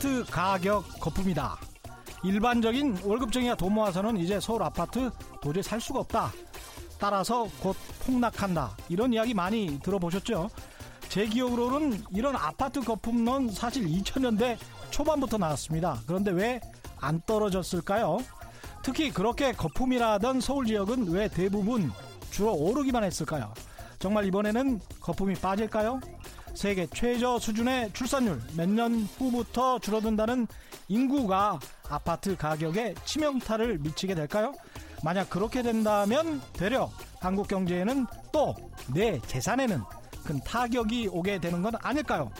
[0.00, 1.58] 아파트 가격 거품이다.
[2.24, 5.10] 일반적인 월급쟁이가 돈 모아서는 이제 서울 아파트
[5.42, 6.32] 도저히 살 수가 없다.
[6.98, 8.74] 따라서 곧 폭락한다.
[8.88, 10.48] 이런 이야기 많이 들어보셨죠?
[11.10, 14.56] 제 기억으로는 이런 아파트 거품론 사실 2000년대
[14.90, 15.98] 초반부터 나왔습니다.
[16.06, 16.60] 그런데 왜
[16.98, 18.18] 안 떨어졌을까요?
[18.82, 21.92] 특히 그렇게 거품이라던 서울 지역은 왜 대부분
[22.30, 23.52] 주로 오르기만 했을까요?
[23.98, 26.00] 정말 이번에는 거품이 빠질까요?
[26.54, 30.46] 세계 최저 수준의 출산율 몇 년 후부터 줄어든다는
[30.88, 31.58] 인구가
[31.88, 34.52] 아파트 가격에 치명타를 미치게 될까요?
[35.02, 38.54] 만약 그렇게 된다면 되려 한국 경제에는 또
[38.92, 39.82] 내 재산에는
[40.24, 42.30] 큰 타격이 오게 되는 건 아닐까요?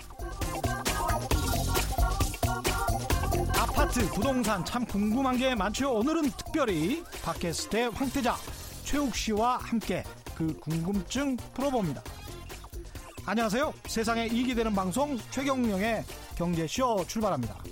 [3.57, 5.93] 아파트, 부동산 참 궁금한 게 많죠.
[5.95, 8.37] 오늘은 특별히 팟캐스트의 황태자
[8.85, 10.03] 최욱 씨와 함께
[10.35, 12.03] 그 궁금증 풀어봅니다.
[13.27, 13.75] 안녕하세요.
[13.87, 16.05] 세상에 이익이 되는 방송 최경령의
[16.37, 17.63] 경제쇼 출발합니다.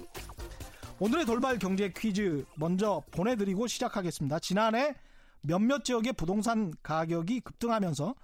[1.01, 4.39] 오늘의 돌발 경제 퀴즈 먼저 보내드리고 시작하겠습니다.
[4.41, 4.95] 지난해
[5.41, 8.15] 몇몇 지역의 부동산 가격이 급등하면서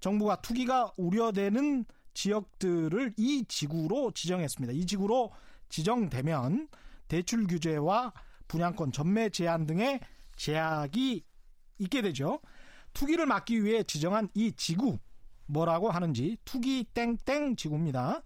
[0.00, 1.84] 정부가 투기가 우려되는
[2.14, 4.72] 지역들을 이 지구로 지정했습니다.
[4.72, 5.30] 이 지구로
[5.68, 6.68] 지정되면
[7.06, 8.12] 대출 규제와
[8.48, 10.00] 분양권 전매 제한 등의
[10.36, 11.22] 제약이
[11.78, 12.40] 있게 되죠.
[12.94, 14.98] 투기를 막기 위해 지정한 이 지구
[15.46, 18.22] 뭐라고 하는지 투기 땡땡 지구입니다.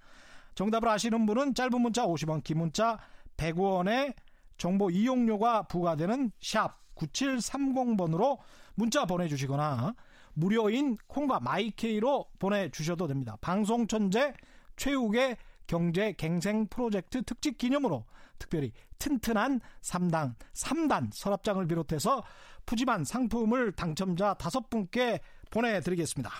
[0.55, 2.99] 정답을 아시는 분은 짧은 문자 50원, 긴 문자
[3.37, 4.15] 100원의
[4.57, 8.39] 정보 이용료가 부과되는 샵 9730번으로
[8.75, 9.95] 문자 보내주시거나
[10.33, 13.37] 무료인 콩과 마이케이로 보내주셔도 됩니다.
[13.41, 14.35] 방송천재
[14.77, 15.37] 최욱의
[15.67, 18.05] 경제 갱생 프로젝트 특집 기념으로
[18.39, 22.23] 특별히 튼튼한 3단, 3단 서랍장을 비롯해서
[22.67, 25.21] 푸짐한 상품을 당첨자 5분께
[25.51, 26.31] 보내드리겠습니다.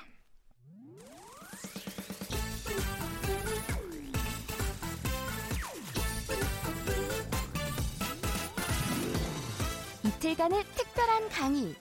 [10.27, 11.73] 이틀간의 특별한 강의.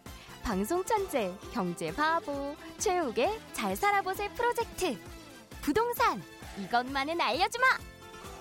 [0.44, 4.96] 방송 천재, 경제 바보, 최욱의 잘 살아보세 프로젝트.
[5.64, 6.22] 부동산,
[6.60, 7.66] 이것만은 알려주마!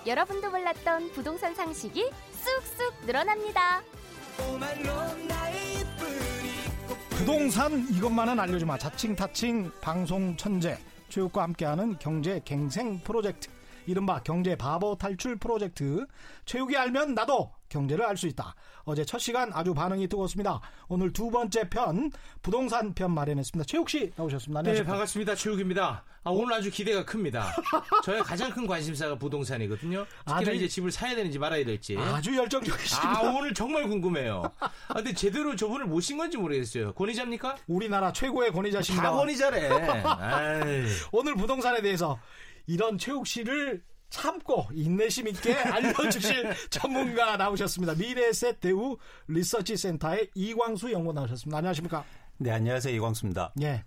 [0.05, 3.81] 여러분도 몰랐던 부동산 상식이 쑥쑥 늘어납니다.
[7.09, 10.77] 부동산 이것만은 알려주마 자칭 타칭 방송 천재
[11.09, 13.49] 최욱과 함께하는 경제 갱생 프로젝트
[13.87, 16.05] 이른바 경제 바보 탈출 프로젝트
[16.45, 18.55] 최욱이 알면 나도 경제를 알 수 있다.
[18.83, 20.61] 어제 첫 시간 아주 반응이 뜨거웠습니다.
[20.87, 22.11] 오늘 두 번째 편
[22.41, 23.65] 부동산 편 마련했습니다.
[23.67, 24.61] 최욱 씨 나오셨습니다.
[24.61, 24.91] 네, 안녕하십니까?
[24.91, 25.35] 반갑습니다.
[25.35, 26.03] 최욱입니다.
[26.23, 27.51] 아, 오늘 아주 기대가 큽니다.
[28.05, 30.05] 저의 가장 큰 관심사가 부동산이거든요.
[30.25, 31.97] 특히나 아주- 이제 집을 사야 되는지 말아야 될지.
[31.97, 33.19] 아주 열정적이십니다.
[33.19, 34.43] 아, 오늘 정말 궁금해요.
[34.59, 36.93] 아, 근데 제대로 저분을 모신 건지 모르겠어요.
[36.93, 37.57] 권위자입니까?
[37.67, 39.09] 우리나라 최고의 권위자십니다.
[39.09, 39.69] 다 권위자래.
[41.11, 42.19] 오늘 부동산에 대해서
[42.67, 47.95] 이런 최욱 씨를 참고 인내심 있게 알려주실 전문가 나오셨습니다.
[47.95, 51.57] 미래에셋 대우 리서치 센터의 이광수 연구원 나오셨습니다.
[51.57, 52.05] 안녕하십니까?
[52.37, 52.95] 네, 안녕하세요.
[52.95, 53.53] 이광수입니다.
[53.61, 53.83] 예.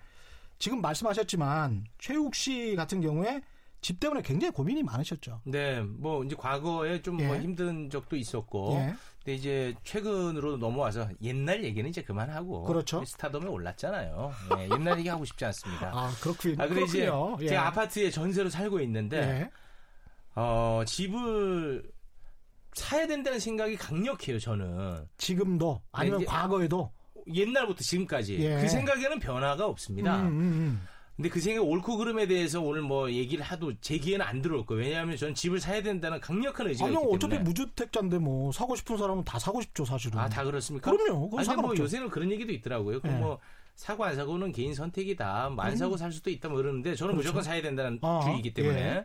[0.58, 3.42] 지금 말씀하셨지만 최욱 씨 같은 경우에
[3.80, 5.40] 집 때문에 굉장히 고민이 많으셨죠.
[5.44, 7.40] 네, 뭐 이제 과거에 좀뭐 예.
[7.40, 8.94] 힘든 적도 있었고, 예.
[9.18, 13.04] 근데 이제 최근으로 넘어와서 옛날 얘기는 이제 그만하고, 그렇죠.
[13.04, 14.32] 스타덤에 올랐잖아요.
[14.58, 15.92] 예, 옛날 얘기 하고 싶지 않습니다.
[15.94, 16.56] 아, 그렇군요.
[16.58, 17.36] 아, 그래 이제 그렇군요.
[17.42, 17.48] 예.
[17.48, 19.50] 제가 아파트에 전세로 살고 있는데, 예.
[20.40, 21.82] 어, 집을
[22.74, 25.04] 사야 된다는 생각이 강력해요, 저는.
[25.16, 26.92] 지금도 아니면 네, 이제- 과거에도
[27.34, 28.38] 옛날부터 지금까지.
[28.38, 28.60] 예.
[28.60, 30.20] 그 생각에는 변화가 없습니다.
[30.22, 30.86] 음, 음, 음.
[31.16, 34.84] 근데 그 생각 옳고 그름에 대해서 오늘 뭐 얘기를 하도 제 귀에는 안 들어올 거예요.
[34.84, 37.40] 왜냐하면 저는 집을 사야 된다는 강력한 의지가 아니 있기 어차피 때문에.
[37.40, 40.16] 무주택자인데 뭐 사고 싶은 사람은 다 사고 싶죠 사실은.
[40.20, 40.92] 아, 다 그렇습니까?
[40.92, 41.28] 그럼요.
[41.28, 41.76] 그건 아니, 뭐.
[41.76, 43.00] 요새는 그런 얘기도 있더라고요.
[43.00, 43.20] 그럼 예.
[43.20, 43.40] 뭐
[43.74, 45.48] 사고 안 사고는 개인 선택이다.
[45.50, 47.26] 뭐 안 사고 살 수도 있다 뭐 그러는데 저는 그렇죠.
[47.30, 48.80] 무조건 사야 된다는 아, 주의이기 때문에.
[48.80, 49.04] 예.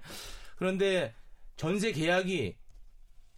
[0.55, 1.15] 그런데
[1.55, 2.57] 전세 계약이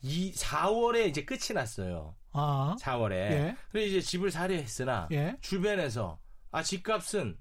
[0.01, 2.15] 이 4월에 이제 끝이 났어요.
[2.31, 3.11] 아, 4월에.
[3.13, 3.57] 예.
[3.71, 5.37] 그래서 이제 집을 사려 했으나 예.
[5.41, 6.19] 주변에서
[6.51, 7.37] 아 집값은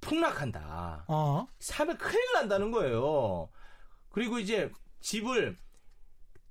[0.00, 1.04] 폭락한다.
[1.08, 3.48] 어, 사면 큰일 난다는 거예요.
[4.10, 5.58] 그리고 이제 집을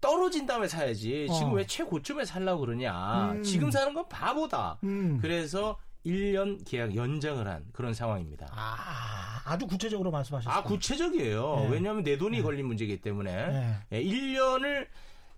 [0.02, 1.28] 떨어진 다음에 사야지.
[1.34, 1.54] 지금 어.
[1.54, 3.32] 왜 최고점에 살라고 그러냐.
[3.34, 3.44] 음.
[3.44, 4.80] 지금 사는 건 바보다.
[4.84, 5.18] 음.
[5.22, 8.48] 그래서 1년 계약 연장을 한 그런 상황입니다.
[8.52, 10.54] 아, 아주 구체적으로 말씀하셨어요.
[10.54, 11.56] 아, 구체적이에요.
[11.64, 11.70] 네.
[11.72, 13.32] 왜냐하면 내 돈이 걸린 문제이기 때문에.
[13.32, 13.78] 네.
[13.94, 14.88] 예, 1년을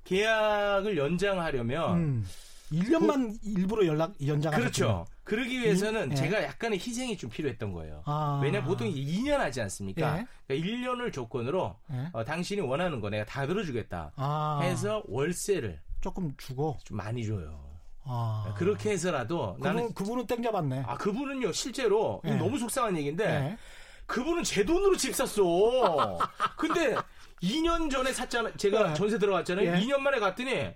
[0.04, 2.28] 계약을 연장하려면 음.
[2.72, 4.60] 1년만 일부러 연락 연장하셨죠.
[4.62, 5.06] 그렇죠.
[5.24, 6.16] 그러기 위해서는 예.
[6.16, 8.02] 제가 약간의 희생이 좀 필요했던 거예요.
[8.06, 8.40] 아.
[8.44, 10.20] 왜냐면 보통 2년 하지 않습니까?
[10.20, 10.26] 예.
[10.48, 12.10] 그러니까 1년을 조건으로 예.
[12.14, 14.60] 어, 당신이 원하는 거 내가 다 들어주겠다 아.
[14.64, 16.78] 해서 월세를 조금 주고.
[16.84, 17.65] 좀 많이 줘요.
[18.06, 18.54] 아.
[18.58, 20.84] 그렇게 해서라도 나는 그분, 그분은 땡 잡았네.
[20.88, 22.36] 아 그분은요 실제로 예.
[22.36, 23.58] 너무 속상한 얘기인데 예.
[24.06, 26.20] 그분은 제 돈으로 집 샀어.
[26.58, 26.96] 근데
[27.42, 28.52] 2년 전에 샀잖아.
[28.56, 28.94] 제가 네.
[28.94, 29.68] 전세 들어갔잖아요.
[29.76, 29.80] 예.
[29.80, 30.74] 2년 만에 갔더니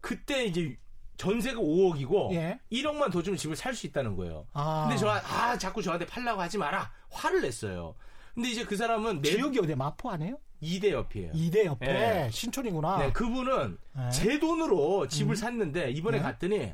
[0.00, 0.76] 그때 이제
[1.18, 2.58] 전세가 5억이고 예.
[2.72, 4.46] 1억만 더 주면 집을 살 수 있다는 거예요.
[4.54, 4.86] 아.
[4.88, 6.90] 근데 저 아, 자꾸 저한테 팔라고 하지 마라.
[7.10, 7.94] 화를 냈어요.
[8.38, 10.38] 근데 이제 그 사람은 내 지역이 어디 마포 아니에요?
[10.62, 11.32] 2대 옆이에요.
[11.34, 11.86] 이대 옆에
[12.26, 12.30] 예.
[12.30, 12.98] 신촌이구나.
[12.98, 14.10] 네, 그분은 네.
[14.10, 16.22] 제 돈으로 집을 샀는데 이번에 네.
[16.22, 16.72] 갔더니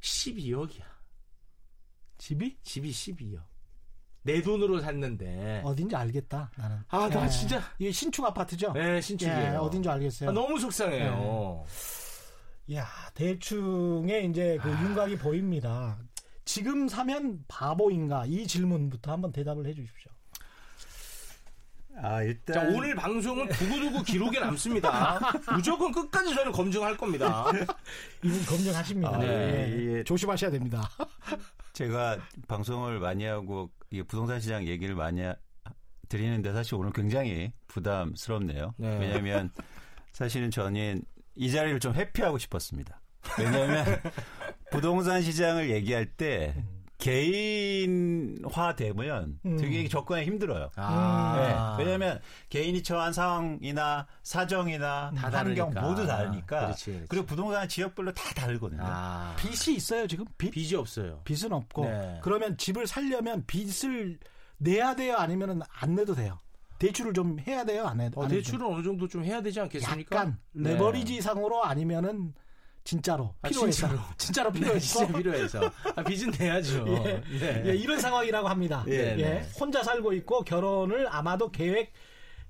[0.00, 0.82] 12억이야.
[2.18, 3.40] 집이 집이 12억.
[4.22, 5.62] 내 돈으로 샀는데.
[5.64, 6.50] 어딘지 알겠다.
[6.56, 6.78] 나는.
[6.88, 7.28] 아, 나 예.
[7.28, 7.62] 진짜.
[7.78, 8.72] 이게 신축 아파트죠?
[8.72, 9.52] 네, 신축이에요.
[9.52, 10.30] 예, 어딘지 알겠어요.
[10.30, 11.64] 아, 너무 속상해요.
[12.72, 16.00] 야, 대충의 이제 그 윤곽이 보입니다.
[16.44, 18.26] 지금 사면 바보인가?
[18.26, 20.10] 이 질문부터 한번 대답을 해 주십시오.
[22.00, 22.54] 아, 일단.
[22.54, 25.20] 자, 오늘 방송은 두고두고 기록에 남습니다.
[25.54, 27.44] 무조건 끝까지 저는 검증할 겁니다.
[28.24, 29.14] 이분 검증하십니다.
[29.14, 29.26] 아, 네.
[29.26, 30.04] 예, 예.
[30.04, 30.88] 조심하셔야 됩니다.
[31.74, 32.18] 제가
[32.48, 33.70] 방송을 많이 하고
[34.08, 35.36] 부동산 시장 얘기를 많이 하-
[36.08, 38.74] 드리는데 사실 오늘 굉장히 부담스럽네요.
[38.78, 38.98] 네.
[38.98, 39.50] 왜냐하면
[40.12, 41.02] 사실은 저는
[41.34, 43.00] 이 자리를 좀 회피하고 싶었습니다.
[43.38, 43.84] 왜냐하면
[44.70, 46.54] 부동산 시장을 얘기할 때
[47.02, 49.56] 개인화 되면 음.
[49.56, 50.70] 되게 접근하기 힘들어요.
[50.76, 51.76] 아.
[51.76, 51.84] 네.
[51.84, 55.80] 왜냐하면 개인이 처한 상황이나 사정이나 다 환경 다르니까.
[55.80, 56.60] 모두 다르니까.
[56.60, 57.06] 그렇지, 그렇지.
[57.10, 58.82] 리고 부동산 지역별로 다 다르거든요.
[58.84, 59.34] 아.
[59.36, 60.24] 빚이 있어요, 지금?
[60.38, 60.52] 빚?
[60.52, 61.20] 빚이 없어요.
[61.24, 61.84] 빚은 없고.
[61.86, 62.20] 네.
[62.22, 64.18] 그러면 집을 살려면 빚을
[64.58, 65.16] 내야 돼요?
[65.16, 66.38] 아니면 안 내도 돼요?
[66.78, 67.84] 대출을 좀 해야 돼요?
[67.86, 69.60] 안 해도 어, 안 해도 대출은 어느 정도 좀 해야 되지?
[69.60, 70.16] 않겠습니까?
[70.16, 70.72] 약간 네.
[70.72, 72.32] 레버리지 상으로 아니면은
[72.84, 74.00] 진짜로 아, 필요해서 진짜로.
[74.18, 75.60] 진짜로 네, 필요해서 진짜 필요해서.
[75.96, 76.84] 아, 빚은 내야죠.
[76.88, 77.22] 예.
[77.38, 77.62] 네.
[77.66, 78.84] 예, 이런 상황이라고 합니다.
[78.88, 79.48] 예, 예, 네.
[79.58, 81.92] 혼자 살고 있고 결혼을 아마도 계획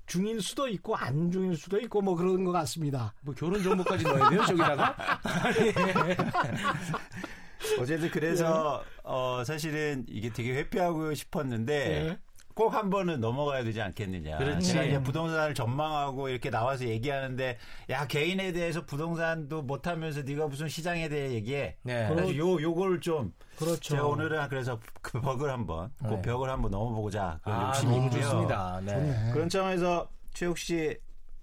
[0.05, 3.13] 중일 수도 있고 안 중일 수도 있고 뭐 그런 것 같습니다.
[3.21, 4.95] 뭐 결혼 정보까지 넣어야 돼요, 저기다가?
[7.79, 12.17] 어쨌든 그래서 어 사실은 이게 되게 회피하고 싶었는데 예.
[12.55, 14.37] 꼭 한 번은 넘어가야 되지 않겠느냐.
[14.37, 14.71] 그렇지.
[14.71, 17.57] 제가 이제 부동산을 전망하고 이렇게 나와서 얘기하는데
[17.89, 21.77] 야 개인에 대해서 부동산도 못하면서 네가 무슨 시장에 대해 얘기해.
[21.83, 22.07] 네.
[22.09, 23.79] 그래서 요 요걸 좀 그렇죠.
[23.95, 26.21] 제가 오늘은 그래서 그 벽을 한번 그 네.
[26.21, 28.21] 벽을 한번 넘어보고자 그 아, 욕심이 너무 있고요.
[28.21, 28.81] 좋습니다.
[28.85, 29.29] 네.
[29.33, 30.97] 그런 차원에서 최욱 씨,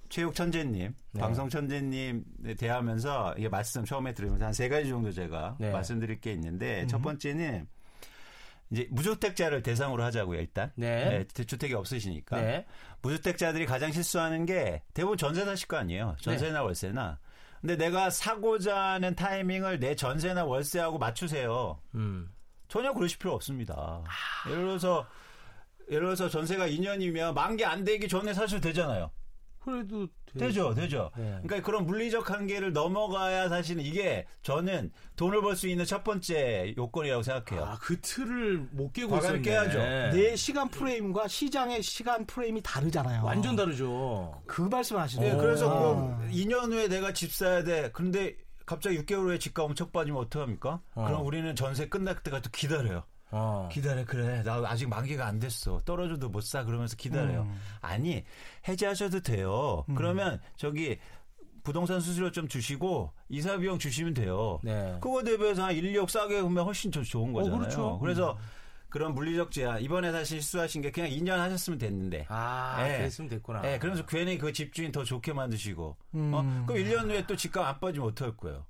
[0.08, 1.20] 최욱 천재님, 네.
[1.20, 2.24] 방송 천재님
[2.58, 5.70] 대하면서 이게 말씀 처음에 들으면서 한 세 가지 정도 제가 네.
[5.70, 6.88] 말씀드릴 게 있는데 음.
[6.88, 7.66] 첫 번째는
[8.70, 10.72] 이제 무주택자를 대상으로 하자고요 일단.
[10.76, 11.26] 네.
[11.34, 12.40] 주택이 없으시니까.
[12.40, 12.66] 네.
[13.02, 16.16] 무주택자들이 가장 실수하는 게 대부분 전세 사실 거 아니에요.
[16.20, 17.18] 전세나 월세나.
[17.60, 21.80] 근데 내가 사고자 하는 타이밍을 내 전세나 월세하고 맞추세요.
[21.94, 22.30] 음.
[22.68, 24.02] 전혀 그러실 필요 없습니다.
[24.46, 25.06] 예를 들어서
[25.90, 29.10] 예를 들어서 전세가 2년이면 만기 안 되기 전에 사셔도 되잖아요.
[29.64, 30.08] 그래도
[30.38, 31.10] 되죠, 되죠.
[31.16, 31.38] 네.
[31.42, 37.22] 그러니까 그런 물리적 한계를 넘어가야 사실은 이게 저는 돈을 벌 수 있는 첫 번째 요건이라고
[37.22, 37.64] 생각해요.
[37.66, 39.42] 아, 그 틀을 못 깨고 있었네.
[39.42, 39.78] 깨야죠.
[40.16, 43.24] 내 시간 프레임과 시장의 시간 프레임이 다르잖아요.
[43.24, 44.40] 완전 다르죠.
[44.46, 45.32] 그 말씀하시네요.
[45.34, 45.78] 네, 그래서 아.
[45.78, 47.90] 꼭 2년 후에 내가 집 사야 돼.
[47.92, 50.80] 그런데 갑자기 6개월 후에 집가 엄청 빠지면 어떡합니까?
[50.94, 51.04] 어.
[51.06, 53.02] 그럼 우리는 전세 끝날 때까지 또 기다려요.
[53.32, 53.68] 어.
[53.70, 57.60] 기다려 그래 나 아직 만기가 안 됐어 떨어져도 못 사 그러면서 기다려요 음.
[57.80, 58.24] 아니
[58.66, 60.98] 해지하셔도 돼요 그러면 저기
[61.62, 64.96] 부동산 수수료 좀 주시고 이사 비용 주시면 돼요 네.
[65.00, 67.98] 그거 대비해서 한 1, 2억 싸게 그러면 훨씬 더 좋은 거잖아요 그렇죠.
[68.00, 68.38] 그래서
[68.88, 72.98] 그런 물리적 제한 이번에 사실 실수하신 게 그냥 2년 하셨으면 됐는데 아, 네.
[72.98, 73.60] 그랬으면 됐구나.
[73.60, 76.32] 네, 그러면서 괜히 그 집주인 더 좋게 만드시고 음.
[76.34, 76.64] 어?
[76.66, 78.64] 그럼 1년 후에 또 집값 안 빠지면 어떡할 거예요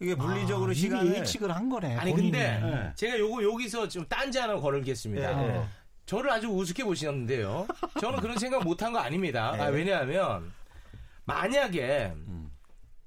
[0.00, 1.96] 이게 물리적으로 아, 시간을 예측을 한 거네.
[1.96, 2.30] 아니 본인이.
[2.30, 2.92] 근데 네.
[2.96, 5.36] 제가 요거 여기서 좀 딴지 하나 걸을겠습니다.
[5.40, 5.64] 네, 네.
[6.06, 7.66] 저를 아주 우습게 보시는데요.
[8.00, 9.52] 저는 그런 생각 못한 거 아닙니다.
[9.56, 9.62] 네.
[9.62, 10.52] 아, 왜냐하면
[11.24, 12.50] 만약에 음.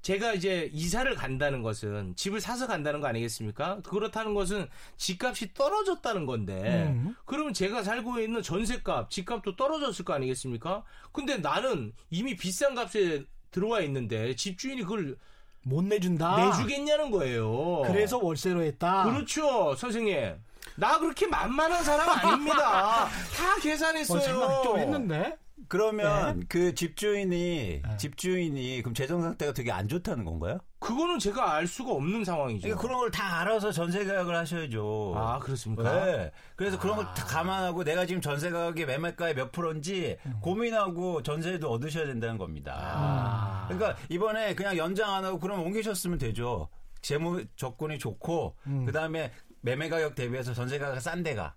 [0.02, 3.80] 제가 이제 이사를 간다는 것은 집을 사서 간다는 거 아니겠습니까?
[3.82, 4.66] 그렇다는 것은
[4.96, 7.14] 집값이 떨어졌다는 건데 음.
[7.26, 10.82] 그러면 제가 살고 있는 전세값, 집값도 떨어졌을 거 아니겠습니까?
[11.12, 15.16] 근데 나는 이미 비싼 값에 들어와 있는데 집주인이 그걸
[15.62, 16.36] 못 내준다.
[16.36, 17.82] 내주겠냐는 거예요.
[17.84, 17.88] 아.
[17.88, 19.04] 그래서 월세로 했다.
[19.04, 20.34] 그렇죠, 선생님.
[20.76, 23.06] 나 그렇게 만만한 사람 아닙니다.
[23.36, 24.18] 다 계산했어요.
[24.18, 25.36] 어, 생각 좀 했는데.
[25.68, 26.46] 그러면 네.
[26.48, 30.58] 그 집주인이 집주인이 그럼 재정 상태가 되게 안 좋다는 건가요?
[30.78, 32.62] 그거는 제가 알 수가 없는 상황이죠.
[32.62, 35.14] 그러니까 그런 걸 다 알아서 전세 계약을 하셔야죠.
[35.16, 36.04] 아, 그렇습니까?
[36.04, 36.30] 네.
[36.56, 42.06] 그래서 그런 걸 다 감안하고 내가 지금 전세 가격이 매매가의 몇 프로인지 고민하고 전세도 얻으셔야
[42.06, 42.74] 된다는 겁니다.
[42.78, 43.66] 아.
[43.68, 46.68] 그러니까 이번에 그냥 연장 안 하고 그럼 옮기셨으면 되죠.
[47.02, 48.84] 재무 조건이 좋고 음.
[48.86, 51.54] 그다음에 매매 가격 대비해서 전세 가격 싼 데가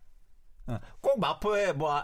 [0.68, 2.04] 어, 꼭 마포에 뭐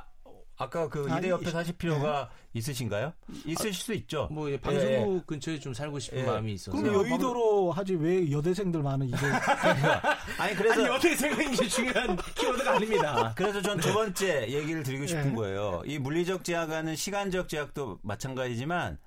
[0.60, 3.14] 아, 아까 그 이대 옆에 이- 사실 필요가 있으신가요?
[3.46, 4.28] 있으실 수 있죠.
[4.32, 6.24] 뭐 예, 방송국 근처에 좀 살고 싶은 예.
[6.24, 6.76] 마음이 있어서.
[6.78, 9.18] 그럼 여의도로 하지 왜 여대생들 많은 이제
[10.40, 13.34] 아니 그래서 아니 여대 생각인 게 중요한 키워드가 아닙니다.
[13.36, 15.36] 그래서 전 두 번째 얘기를 드리고 싶은 예.
[15.36, 15.84] 거예요.
[15.86, 18.98] 이 물리적 제약과는 시간적 제약도 마찬가지지만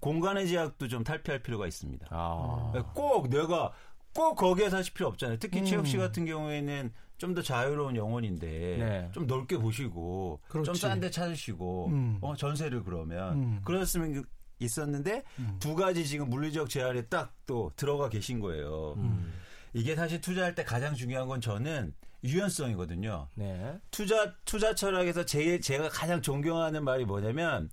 [0.00, 2.06] 공간의 제약도 좀 탈피할 필요가 있습니다.
[2.10, 2.72] 아.
[2.94, 3.72] 꼭 내가
[4.14, 5.38] 꼭 거기에 사실 필요 없잖아요.
[5.38, 5.64] 특히 음.
[5.66, 6.92] 최욱 씨 같은 경우에는
[7.24, 8.46] 좀 더 자유로운 영혼인데
[8.78, 9.10] 네.
[9.12, 10.40] 좀 넓게 보시고.
[10.64, 12.18] 좀 싼 데 찾으시고 음.
[12.20, 13.60] 어, 전세를 그러면 음.
[13.64, 14.24] 그랬으면
[14.58, 15.24] 있었는데
[15.58, 18.94] 두 가지 지금 물리적 제한에 딱 또 들어가 계신 거예요.
[18.96, 19.32] 음.
[19.74, 23.28] 이게 사실 투자할 때 가장 중요한 건 저는 유연성이거든요.
[23.34, 23.78] 네.
[23.90, 27.68] 투자 투자 철학에서 제 제가 가장 존경하는 말이 뭐냐면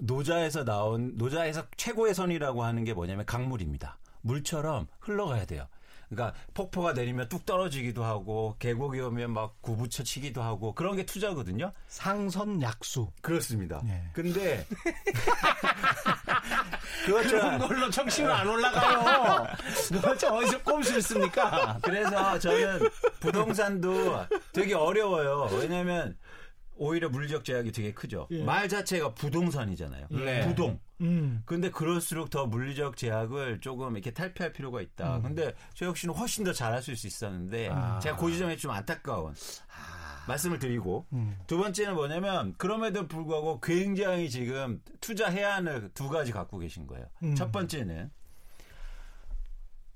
[0.00, 3.98] 노자에서 나온 노자에서 최고의 선이라고 하는 게 뭐냐면 강물입니다.
[4.22, 5.66] 물처럼 흘러가야 돼요.
[6.12, 11.72] 그러니까 폭포가 내리면 뚝 떨어지기도 하고 계곡이 오면 막 구부쳐 치기도 하고 그런 게 투자거든요.
[11.88, 13.10] 상선 약수.
[13.22, 13.80] 그렇습니다.
[13.86, 14.02] 예.
[14.12, 14.66] 근데
[17.06, 19.46] 그것처럼 걸로 청취율 안 올라가요.
[19.90, 21.78] 도대체 어디서 꼼수를 씁니까?
[21.82, 22.90] 그래서 저는
[23.20, 25.48] 부동산도 되게 어려워요.
[25.58, 26.16] 왜냐하면
[26.76, 28.26] 오히려 물리적 제약이 되게 크죠.
[28.30, 28.42] 예.
[28.42, 30.06] 말 자체가 부동산이잖아요.
[30.10, 30.46] 네.
[30.46, 30.80] 부동.
[31.00, 31.42] 음.
[31.44, 35.20] 근데 그럴수록 더 물리적 제약을 조금 이렇게 탈피할 필요가 있다.
[35.20, 37.98] 근데 최혁 씨는 훨씬 더 잘하실 수 있었는데 아.
[37.98, 39.34] 제가 그 지점에 좀 안타까운
[40.26, 41.36] 말씀을 드리고 음.
[41.46, 47.06] 두 번째는 뭐냐면 그럼에도 불구하고 굉장히 지금 투자 해안을 두 가지 갖고 계신 거예요.
[47.22, 47.34] 음.
[47.34, 48.10] 첫 번째는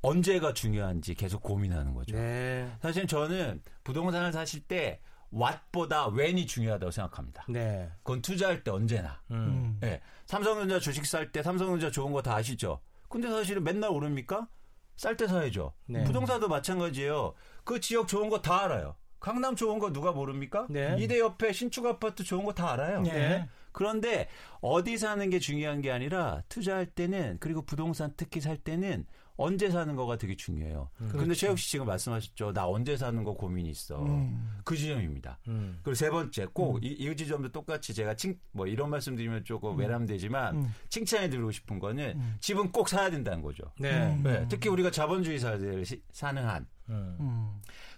[0.02, 2.14] 언제가 중요한지 계속 고민하는 거죠.
[2.14, 2.70] 네.
[2.80, 5.00] 사실 저는 부동산을 사실 때
[5.36, 7.44] what보다 when이 중요하다고 생각합니다.
[7.48, 7.90] 네.
[8.02, 9.20] 그건 투자할 때 언제나.
[9.30, 9.36] 음.
[9.36, 9.80] 음.
[9.84, 10.00] 예.
[10.26, 12.80] 삼성전자 주식 살 때 삼성전자 좋은 거 다 아시죠?
[13.08, 14.48] 근데 사실은 맨날 오릅니까?
[14.96, 15.74] 쌀 때 사야죠.
[15.86, 16.04] 네.
[16.04, 17.34] 부동산도 마찬가지예요.
[17.64, 18.96] 그 지역 좋은 거 다 알아요.
[19.20, 20.66] 강남 좋은 거 누가 모릅니까?
[20.70, 20.96] 네.
[20.98, 23.02] 이대 옆에 신축 아파트 좋은 거 다 알아요.
[23.02, 23.48] 네.
[23.72, 24.28] 그런데
[24.60, 29.04] 어디 사는 게 중요한 게 아니라 투자할 때는 그리고 부동산 특히 살 때는
[29.38, 30.88] 언제 사는 거가 되게 중요해요.
[31.10, 32.52] 근데 최욱 씨 지금 말씀하셨죠.
[32.52, 34.02] 나 언제 사는 거 고민이 있어.
[34.02, 34.58] 음.
[34.64, 35.38] 그 지점입니다.
[35.48, 35.78] 음.
[35.82, 39.76] 그리고 세 번째 꼭 이, 이 지점도 똑같이 제가 칭 뭐 이런 말씀 드리면 조금
[39.78, 40.74] 외람되지만 음.
[40.88, 43.64] 칭찬해 드리고 싶은 거는 집은 꼭 사야 된다는 거죠.
[43.78, 44.06] 네.
[44.14, 44.22] 음.
[44.22, 46.66] 네, 특히 우리가 자본주의 사회를 시- 사는 한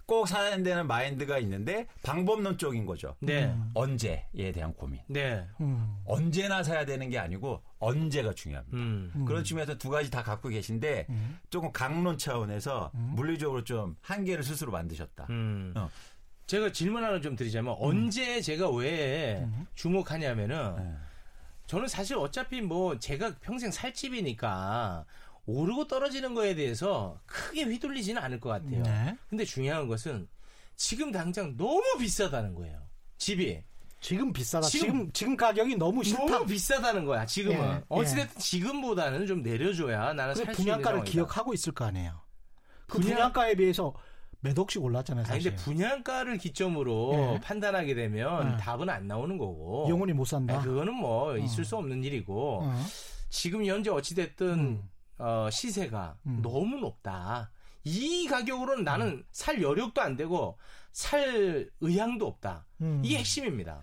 [0.08, 0.22] 꼭 음.
[0.22, 0.26] 음.
[0.26, 3.14] 사야 된다는 마인드가 있는데 방법론적인 거죠.
[3.20, 3.54] 네.
[3.74, 5.00] 언제에 대한 고민.
[5.06, 5.46] 네.
[5.60, 5.98] 음.
[6.06, 8.76] 언제나 사야 되는 게 아니고 언제가 중요합니다.
[8.76, 9.12] 음.
[9.14, 9.24] 음.
[9.26, 11.38] 그런 측면에서 두 가지 다 갖고 계신데 음.
[11.50, 15.26] 조금 강론 차원에서 물리적으로 좀 한계를 스스로 만드셨다.
[15.28, 15.74] 음.
[15.76, 15.90] 어.
[16.46, 20.94] 제가 질문 하나 좀 드리자면 언제 제가 왜 주목하냐면은 네.
[21.66, 25.04] 저는 사실 어차피 뭐 제가 평생 살 집이니까
[25.48, 28.82] 오르고 떨어지는 거에 대해서 크게 휘둘리지는 않을 것 같아요.
[28.82, 29.16] 네.
[29.30, 30.28] 근데 중요한 것은
[30.76, 32.78] 지금 당장 너무 비싸다는 거예요.
[33.16, 33.62] 집이
[34.00, 34.66] 지금 비싸다.
[34.68, 36.26] 지금- 지금 가격이 너무 싫다.
[36.26, 37.24] 너무 비싸다는 거야.
[37.24, 41.04] 지금은 예, 어찌됐든 지금보다는 좀 내려줘야 나는 그살수 있는 분양가를.
[41.04, 42.20] 기억하고 있을 거 아니에요.
[42.86, 43.94] 그 분양- 분양가에 비해서
[44.40, 45.24] 몇 억씩 올랐잖아요.
[45.26, 45.50] 아니 사실.
[45.50, 47.40] 근데 분양가를 기점으로 예.
[47.40, 48.56] 판단하게 되면 예.
[48.58, 49.86] 답은 안 나오는 거고.
[49.88, 50.56] 영원히 못 산다.
[50.58, 52.82] 아니, 그거는 뭐 있을 수 없는 일이고 어.
[53.30, 54.82] 지금 현재 어찌됐든 음.
[55.18, 56.40] 어, 시세가 음.
[56.42, 57.50] 너무 높다.
[57.84, 60.58] 이 가격으로는 나는 살 여력도 안 되고
[60.92, 62.64] 살 의향도 없다.
[62.80, 63.02] 음.
[63.04, 63.80] 이게 핵심입니다.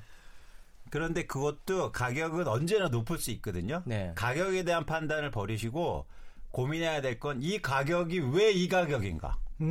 [0.92, 3.82] 그런데 그것도 가격은 언제나 높을 수 있거든요.
[3.86, 4.12] 네.
[4.15, 6.06] 가격에 대한 판단을 버리시고
[6.51, 9.38] 고민해야 될 건 이 가격이 왜 이 가격인가?
[9.62, 9.70] 음.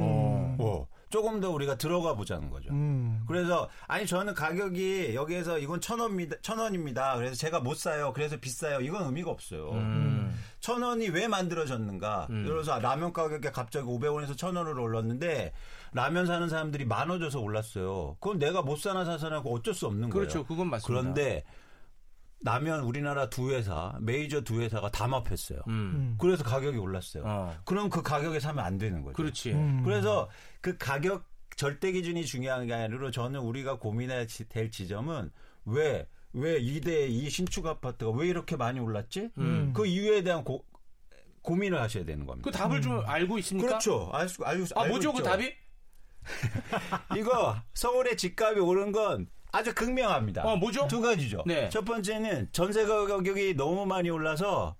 [0.59, 0.87] 어.
[1.14, 2.71] 뭐 조금 더 우리가 들어가 보자는 거죠.
[2.71, 3.23] 음.
[3.28, 6.37] 그래서 아니 저는 가격이 여기에서 이건 천 원입니다.
[6.42, 7.16] 천 원입니다.
[7.16, 8.12] 그래서 제가 못 사요.
[8.12, 8.80] 그래서 비싸요.
[8.80, 9.71] 이건 의미가 없어요.
[9.71, 10.37] 음.
[10.59, 12.26] 천 원이 왜 만들어졌는가?
[12.30, 12.35] 음.
[12.40, 15.52] 예를 들어서 라면 가격이 갑자기 500원에서 천 원으로 올랐는데
[15.92, 18.16] 라면 사는 사람들이 만원 줘서 올랐어요.
[18.18, 20.44] 그건 내가 못 사나 사서나 그 어쩔 수 없는 그렇죠.
[20.44, 20.47] 거예요.
[20.47, 21.00] 그건 맞습니다.
[21.00, 21.44] 그런데
[22.45, 25.61] 라면 우리나라 두 회사, 메이저 두 회사가 담합했어요.
[25.69, 26.15] 음.
[26.21, 27.23] 그래서 가격이 올랐어요.
[27.27, 27.57] 어.
[27.65, 29.15] 그럼 그 가격에 사면 안 되는 거죠.
[29.15, 29.53] 그렇지.
[29.53, 29.83] 음.
[29.83, 30.29] 그래서
[30.61, 31.25] 그 가격
[31.57, 35.31] 절대 기준이 중요한 게 아니라 저는 우리가 고민해야 지- 될 지점은
[35.65, 39.31] 왜, 왜 이대 이 신축 아파트가 왜 이렇게 많이 올랐지?
[39.39, 39.73] 음.
[39.75, 40.67] 그 이유에 대한 고,
[41.41, 42.51] 고민을 하셔야 되는 겁니다.
[42.51, 43.69] 그 답을 좀 알고 있습니까?
[43.69, 44.11] 그렇죠.
[44.13, 45.13] 알 수, 알고, 아, 알고 뭐죠?
[45.13, 45.31] 그 있죠.
[45.31, 45.55] 답이?
[47.19, 50.42] 이거 서울의 집값이 오른 건 아주 극명합니다.
[50.42, 50.88] 어, 뭐죠?
[50.88, 51.44] 두 가지죠.
[51.46, 51.68] 네.
[51.68, 54.75] 첫 번째는 전세 가격이 너무 많이 올라서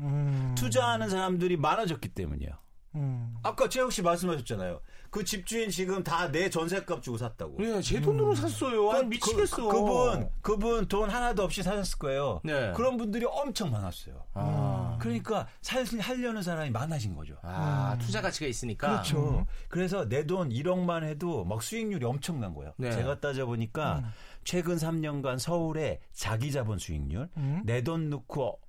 [0.00, 0.52] 음.
[0.58, 2.52] 투자하는 사람들이 많아졌기 때문이에요.
[2.96, 3.34] 음.
[3.44, 4.80] 아까 최욱 씨 말씀하셨잖아요.
[5.10, 7.56] 그 집주인 지금 다 내 전세값 주고 샀다고.
[7.58, 8.90] 네, 제 돈으로 샀어요.
[8.92, 9.66] 아, 미치겠어.
[9.68, 12.40] 그, 분 그분 돈 하나도 없이 사셨을 거예요.
[12.44, 12.72] 네.
[12.76, 14.24] 그런 분들이 엄청 많았어요.
[14.34, 17.34] 아, 그러니까 살 하려는 사람이 많아진 거죠.
[17.42, 18.88] 아, 투자 가치가 있으니까.
[18.88, 19.46] 그렇죠.
[19.68, 22.72] 그래서 내 돈 1억만 해도 막 수익률이 엄청난 거예요.
[22.76, 22.92] 네.
[22.92, 24.04] 제가 따져 보니까
[24.44, 27.62] 최근 3년간 서울의 자기 자본 수익률, 음.
[27.64, 28.60] 내돈 넣고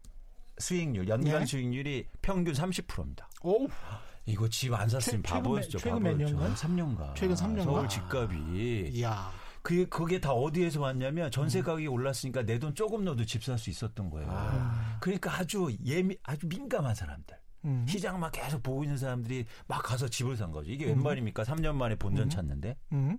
[0.57, 1.45] 수익률, 연간 네.
[1.45, 3.29] 수익률이 평균 30%입니다.
[3.43, 3.67] 오,
[4.25, 5.78] 이거 집 안 샀으면 바보였죠.
[5.78, 6.16] 몇- 최근 몇.
[6.18, 6.54] 년간?
[6.56, 7.16] 3년간.
[7.16, 7.66] 최근 삼 년간?
[7.74, 8.90] 서울 집값이.
[8.94, 9.32] 이야.
[9.63, 11.32] 그게, 그게 다 어디에서 왔냐면 음.
[11.32, 14.28] 전세 가격이 올랐으니까 내 돈 조금 넣어도 집 살 수 있었던 거예요.
[14.32, 14.98] 아.
[15.00, 17.38] 그러니까 아주 예미, 아주 민감한 사람들.
[17.66, 17.86] 음.
[17.88, 20.72] 시장 막 계속 보고 있는 사람들이 막 가서 집을 산 거죠.
[20.72, 21.44] 이게 웬 말입니까?
[21.44, 22.75] 3년 만에 본전 찾는데.
[22.94, 23.18] 음.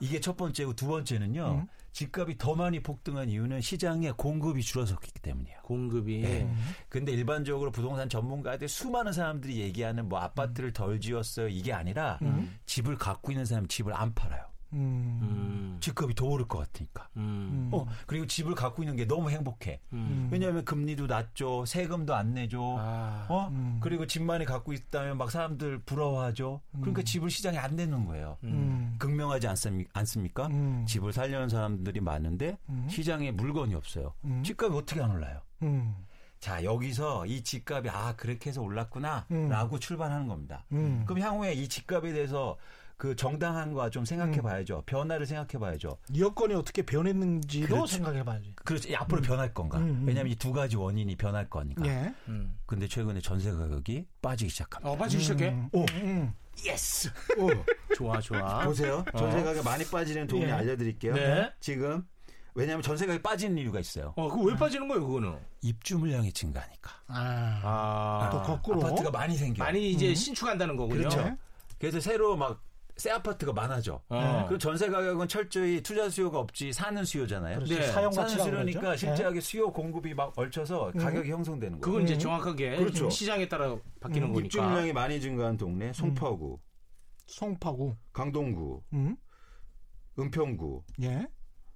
[0.00, 1.66] 이게 첫 번째고 두 번째는요.
[1.88, 1.92] 음.
[1.92, 5.58] 집값이 더 많이 폭등한 이유는 시장에 공급이 줄어섰기 때문이에요.
[5.62, 6.20] 공급이.
[6.22, 6.50] 네.
[6.88, 11.48] 근데 일반적으로 부동산 전문가들 수많은 사람들이 얘기하는 뭐 아파트를 덜 지었어요.
[11.48, 12.18] 이게 아니라
[12.66, 14.47] 집을 갖고 있는 사람이 집을 안 팔아요.
[14.72, 15.18] 음.
[15.22, 15.78] 음.
[15.80, 17.08] 집값이 더 오를 것 같으니까.
[17.16, 17.70] 음.
[17.72, 19.80] 어, 그리고 집을 갖고 있는 게 너무 행복해.
[19.92, 20.28] 음.
[20.30, 21.64] 왜냐하면 금리도 낮죠.
[21.66, 22.76] 세금도 안 내죠.
[22.78, 23.26] 아.
[23.28, 23.48] 어?
[23.48, 23.78] 음.
[23.82, 26.60] 그리고 집만이 갖고 있다면 막 사람들 부러워하죠.
[26.80, 28.38] 그러니까 집을 시장에 안 내는 거예요.
[28.44, 28.96] 음.
[28.98, 29.90] 극명하지 않습니까?
[30.00, 30.46] 않습니까?
[30.48, 30.84] 음.
[30.86, 32.58] 집을 살려는 사람들이 많은데
[32.88, 34.14] 시장에 물건이 없어요.
[34.24, 34.42] 음.
[34.42, 35.40] 집값이 어떻게 안 올라요?
[35.62, 35.94] 음.
[36.40, 40.64] 자, 여기서 이 집값이 아, 그렇게 해서 올랐구나라고 출발하는 겁니다.
[40.72, 41.02] 음.
[41.04, 42.56] 그럼 향후에 이 집값에 대해서
[42.98, 44.82] 그 정당한과 좀 생각해 봐야죠.
[44.84, 45.96] 변화를 생각해 봐야죠.
[46.18, 47.86] 여건이 어떻게 변했는지도 그렇죠.
[47.94, 48.52] 생각해 봐야지.
[48.64, 48.94] 그렇지.
[48.96, 49.78] 앞으로 변할 건가?
[49.78, 50.04] 음, 음.
[50.04, 51.86] 왜냐하면 이 두 가지 원인이 변할 거니까.
[51.86, 52.12] 예.
[52.26, 52.58] 음.
[52.66, 54.90] 근데 최근에 전세 가격이 빠지기 시작합니다.
[54.90, 55.56] 어, 빠지기 시작해?
[55.72, 55.84] 오.
[55.92, 56.32] 음.
[56.64, 57.08] yes.
[57.96, 58.64] 좋아, 좋아.
[58.64, 59.04] 보세요.
[59.12, 59.18] 어.
[59.18, 60.52] 전세 가격 많이 빠지는 동네 예.
[60.52, 61.14] 알려드릴게요.
[61.14, 61.52] 네.
[61.60, 62.04] 지금
[62.54, 64.12] 왜냐하면 전세 가격이 빠지는 이유가 있어요.
[64.16, 65.36] 어, 그거 왜 빠지는 거예요, 그거는?
[65.62, 66.90] 입주 물량이 증가하니까.
[67.06, 67.60] 아.
[67.62, 68.30] 아.
[68.32, 68.84] 또 거꾸로.
[68.84, 69.62] 아파트가 많이 생겨.
[69.62, 70.98] 많이 이제 신축한다는 거군요.
[71.08, 71.22] 그렇죠.
[71.22, 71.36] 네.
[71.78, 72.60] 그래서 새로 막
[72.98, 74.00] 새 아파트가 많아져.
[74.08, 74.44] 어.
[74.48, 77.54] 그리고 전세 가격은 철저히 투자 수요가 없지 사는 수요잖아요.
[77.60, 77.76] 그렇지.
[77.76, 77.86] 네.
[77.86, 81.80] 사용 사는 수요니까 실제하게 수요 공급이 막 얽혀서 가격이 형성되는 거예요.
[81.80, 83.08] 그건 이제 정확하게 그렇죠.
[83.08, 84.44] 시장에 따라 바뀌는 거니까.
[84.46, 86.58] 입주 물량이 많이 증가한 동네 송파구,
[87.26, 87.94] 송파구.
[88.12, 89.16] 강동구, 음.
[90.18, 91.26] 은평구, 예.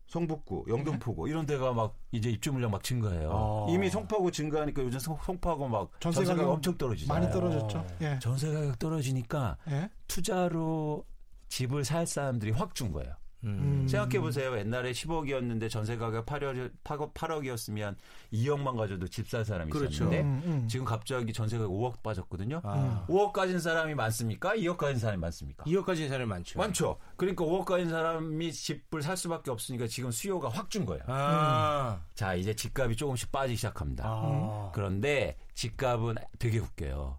[0.09, 3.31] 성북구, 영등포구 이런 데가 막 이제 입주 물량 막 증가해요.
[3.33, 3.67] 어.
[3.71, 7.21] 이미 송파구 증가하니까 요즘 송- 송파구 막 전세 가격 엄청 떨어지잖아요.
[7.21, 7.87] 많이 떨어졌죠.
[8.02, 8.19] 예.
[8.21, 9.88] 전세 가격 떨어지니까 예.
[10.09, 11.05] 투자로
[11.53, 13.12] 집을 살 사람들이 확 준 거예요.
[13.45, 13.87] 음.
[13.87, 14.57] 생각해 보세요.
[14.57, 16.71] 옛날에 10억이었는데 전세 가격 8억,
[17.12, 17.97] 8억이었으면
[18.33, 19.93] 2억만 가져도 집 살 사람이 그렇죠.
[20.05, 20.69] 있었는데 음, 음.
[20.69, 22.62] 지금 갑자기 전세 가격 5억 빠졌거든요.
[22.65, 23.05] 아.
[23.09, 24.55] 5억 가진 사람이 많습니까?
[24.55, 25.65] 2억 가진 사람이 많습니까?
[25.65, 26.59] 2억까지 사람이 많죠.
[26.59, 26.99] 많죠.
[27.17, 31.03] 그러니까 5억 가진 사람이 집을 살 수밖에 없으니까 지금 수요가 확 준 거예요.
[31.07, 32.01] 아.
[32.15, 34.05] 자, 이제 집값이 조금씩 빠지기 시작합니다.
[34.07, 34.71] 아.
[34.73, 37.19] 그런데 집값은 되게 웃겨요.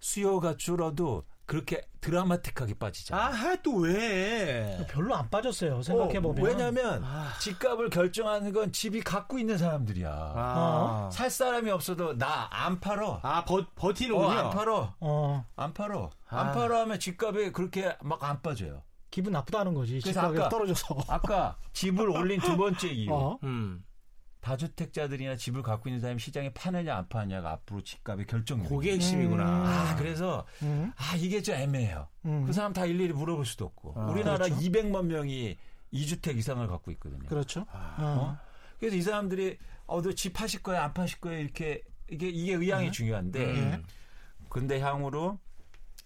[0.00, 3.24] 수요가 줄어도 그렇게 드라마틱하게 빠지잖아요.
[3.26, 4.86] 아하, 또 왜?
[4.90, 5.80] 별로 안 빠졌어요.
[5.82, 6.44] 생각해 보면.
[6.44, 7.32] 어, 왜냐면 아.
[7.40, 10.10] 집값을 결정하는 건 집이 갖고 있는 사람들이야.
[10.10, 11.08] 아.
[11.10, 13.20] 살 사람이 없어도 나 안 팔어.
[13.22, 14.28] 아, 버, 어, 버티는군요.
[14.30, 14.94] 안 팔어.
[15.00, 16.10] 어, 안 팔어.
[16.28, 16.38] 아.
[16.40, 18.82] 안 팔어 하면 집값이 그렇게 막 안 빠져요.
[19.10, 20.00] 기분 나쁘다는 거지.
[20.02, 20.98] 그래서 아까- 떨어져서.
[21.08, 23.10] 아까 집을 올린 두 번째 이유.
[23.10, 23.38] 어.
[23.44, 23.82] 음.
[24.40, 28.68] 다주택자들이나 집을 갖고 있는 사람이 시장에 파느냐 안 파느냐가 앞으로 집값의 결정이에요.
[28.68, 29.44] 그게 핵심이구나.
[29.44, 30.92] 아, 그래서 음.
[30.96, 32.08] 아, 이게 좀 애매해요.
[32.24, 32.44] 음.
[32.46, 33.94] 그 사람 다 일일이 물어볼 수도 없고.
[33.96, 34.60] 아, 우리나라 그렇죠.
[34.60, 35.56] 200만 명이
[35.92, 37.28] 2주택 이상을 갖고 있거든요.
[37.28, 37.66] 그렇죠.
[37.72, 37.96] 아.
[37.98, 38.38] 어.
[38.78, 43.44] 그래서 이 사람들이 어, 너집 파실 거야, 안 파실 거야 이렇게 이게 이게 의향이 중요한데
[43.44, 43.84] 음.
[44.48, 45.38] 근데 향후로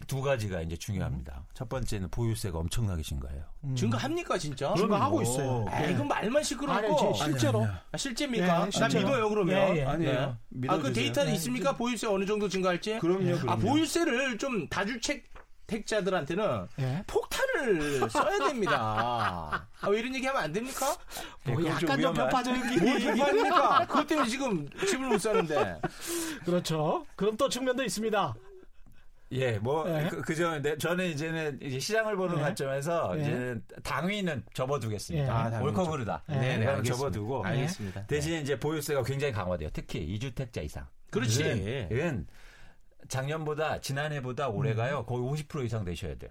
[0.06, 1.44] 두 가지가 이제 중요합니다.
[1.54, 3.42] 첫 번째는 보유세가 엄청나게 증가해요.
[3.76, 4.74] 증가합니까, 진짜?
[4.76, 5.30] 증가하고 그럼요.
[5.30, 5.66] 있어요.
[5.68, 7.02] 아, 이건 말만 시끄럽고.
[7.04, 7.66] 아니, 제 실제로.
[7.90, 8.44] 아, 실제입니까?
[8.44, 9.06] 예, 난 실제로.
[9.08, 9.76] 믿어요, 그러면.
[9.76, 9.84] 예, 예.
[9.84, 10.20] 아니에요.
[10.20, 10.92] 아, 그 믿어주세요.
[10.94, 11.76] 데이터는 네, 있습니까?
[11.76, 12.98] 보유세 어느 정도 증가할지?
[12.98, 13.60] 그럼요, 아, 그럼요.
[13.60, 15.30] 보유세를 좀 다주택
[15.68, 17.02] 택자들한테는 예.
[17.06, 19.66] 폭탄을 써야 됩니다.
[19.80, 20.94] 아, 왜 이런 얘기 하면 안 됩니까?
[21.44, 23.86] 뭐좀 약간 좀 편파적인 뭘 대파입니까?
[23.86, 25.80] 그것 때문에 지금 집을 못 사는데.
[26.44, 27.06] 그렇죠.
[27.16, 28.34] 그럼 또 측면도 있습니다.
[29.32, 30.08] 예, 뭐 예.
[30.08, 32.42] 그, 그저 네, 저는 이제는 이제 시장을 보는 예.
[32.42, 33.22] 관점에서 예.
[33.22, 35.26] 이제는 당위는 접어두겠습니다.
[35.26, 35.30] 예.
[35.30, 35.60] 아.
[36.28, 36.34] 예.
[36.34, 36.96] 네네, 그건 알겠습니다.
[36.96, 38.06] 접어두고 알겠습니다.
[38.06, 39.70] 대신 이제 보유세가 굉장히 강화돼요.
[39.72, 40.86] 특히 2주택자 이상.
[41.10, 41.88] 그렇지.
[41.90, 42.26] 이건
[43.08, 46.30] 작년보다 지난해보다 올해가요 거의 50% 이상 되셔야 돼요.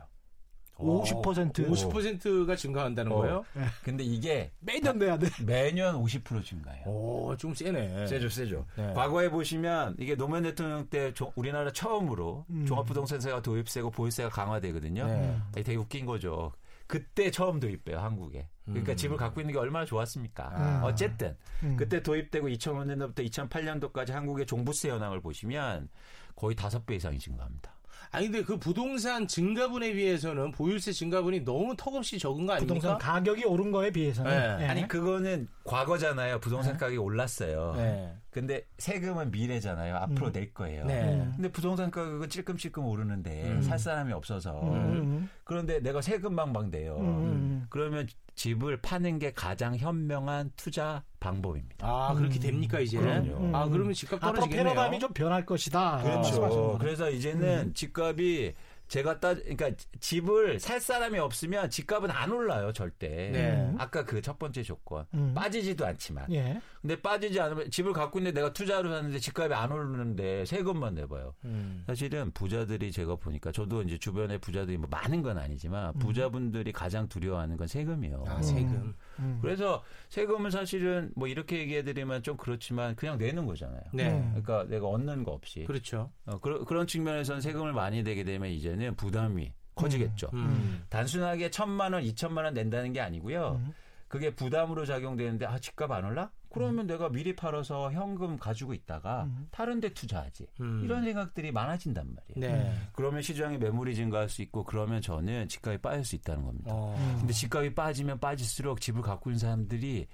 [0.82, 1.67] 50%.
[1.70, 3.15] 50%가 증가한다는 어.
[3.15, 3.46] 거예요?
[3.84, 5.28] 근데 이게 매년 내야 돼.
[5.46, 6.86] 매년 50% 증가해요.
[6.88, 8.08] 오, 좀 세네.
[8.08, 8.65] 세죠, 세죠.
[8.76, 8.94] 네.
[8.94, 12.65] 과거에 보시면 이게 노무현 대통령 때 조- 우리나라 처음으로 음.
[12.65, 15.06] 종합부동산세가 도입세고 보유세가 강화되거든요.
[15.08, 15.38] 네.
[15.56, 16.52] 되게 웃긴 거죠.
[16.88, 18.50] 그때 처음 도입돼요 한국에.
[18.65, 18.96] 그러니까 음.
[18.98, 20.52] 집을 갖고 있는 게 얼마나 좋았습니까?
[20.54, 20.82] 아.
[20.84, 21.78] 어쨌든 음.
[21.78, 25.88] 그때 도입되고 2005년도부터 2008년도까지 한국의 종부세 현황을 보시면
[26.36, 27.74] 거의 다섯 배 이상이 증가합니다.
[28.12, 32.76] 아니 근데 그 부동산 증가분에 비해서는 보유세 증가분이 너무 턱없이 적은 거 아닙니까?
[32.76, 34.65] 부동산 가격이 오른 거에 비해서는 네.
[34.65, 34.67] 예.
[34.67, 36.39] 아니 그거는 과거잖아요.
[36.39, 37.74] 부동산 가격이 올랐어요.
[37.78, 38.13] 네.
[38.30, 39.95] 근데 세금은 미래잖아요.
[39.95, 40.32] 앞으로 음.
[40.34, 40.86] 낼 거예요.
[40.86, 41.13] 네.
[41.13, 41.32] 음.
[41.36, 43.62] 근데 부동산 가격은 찔끔찔끔 오르는데 음.
[43.62, 45.30] 살 사람이 없어서 음.
[45.45, 46.97] 그런데 내가 세금 방방돼요.
[46.97, 47.65] 음.
[47.69, 48.08] 그러면
[48.41, 51.86] 집을 파는 게 가장 현명한 투자 방법입니다.
[51.88, 52.41] 아 그렇게 음.
[52.41, 52.97] 됩니까 이제?
[52.97, 53.56] 그럼요.
[53.56, 54.63] 아 그러면 집값 앞으로 떨어지겠네요.
[54.73, 55.99] 패러다임이 좀 변할 것이다.
[56.01, 56.41] 그렇죠.
[56.41, 56.77] 거네.
[56.80, 58.56] 그래서 이제는 집값이
[58.88, 63.30] 제가 따, 그러니까 집을 살 사람이 없으면 집값은 안 올라요, 절대.
[63.32, 63.73] 네.
[63.77, 65.06] 아까 그 첫 번째 조건.
[65.13, 65.34] 음.
[65.36, 66.25] 빠지지도 않지만.
[66.34, 66.60] 예.
[66.82, 71.36] 근데 빠지지 않으면 집을 갖고 있는데 내가 투자로 샀는데 집값이 안 오르는데 세금만 내봐요.
[71.46, 71.84] 음.
[71.86, 77.58] 사실은 부자들이 제가 보니까 저도 이제 주변에 부자들이 뭐 많은 건 아니지만 부자분들이 가장 두려워하는
[77.58, 78.24] 건 세금이에요.
[78.28, 78.96] 아 세금.
[79.20, 79.39] 음.
[79.41, 83.84] 그래서 세금은 사실은 뭐 이렇게 얘기해드리면 좀 그렇지만 그냥 내는 거잖아요.
[83.94, 84.10] 네.
[84.10, 84.41] 음.
[84.41, 85.65] 그러니까 내가 얻는 거 없이.
[85.65, 86.12] 그렇죠.
[86.26, 90.32] 어, 그런, 그런 측면에서는 세금을 많이 내게 되면 이제는 부담이 커지겠죠.
[90.34, 90.84] 음.
[90.89, 93.62] 단순하게 천만 원, 이천만 원 낸다는 게 아니고요.
[93.63, 93.74] 음.
[94.08, 96.32] 그게 부담으로 작용되는데 아 집값 안 올라?
[96.53, 99.47] 그러면 내가 미리 팔아서 현금 가지고 있다가 음.
[99.51, 100.47] 다른 데 투자하지.
[100.59, 100.81] 음.
[100.83, 102.53] 이런 생각들이 많아진단 말이에요.
[102.55, 102.73] 네.
[102.93, 106.71] 그러면 시장의 매물이 증가할 수 있고 그러면 저는 집값이 빠질 수 있다는 겁니다.
[106.73, 106.95] 어.
[106.97, 107.15] 음.
[107.19, 110.07] 근데 집값이 빠지면 빠질수록 집을 갖고 있는 사람들이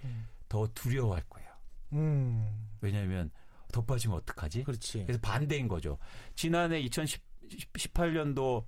[0.47, 1.49] 더 두려워할 거예요.
[1.93, 2.67] 음.
[2.81, 3.31] 왜냐하면
[3.71, 4.63] 더 빠지면 어떡하지?
[4.63, 5.03] 그렇지.
[5.03, 5.97] 그래서 반대인 거죠.
[6.35, 8.63] 지난해 2018년도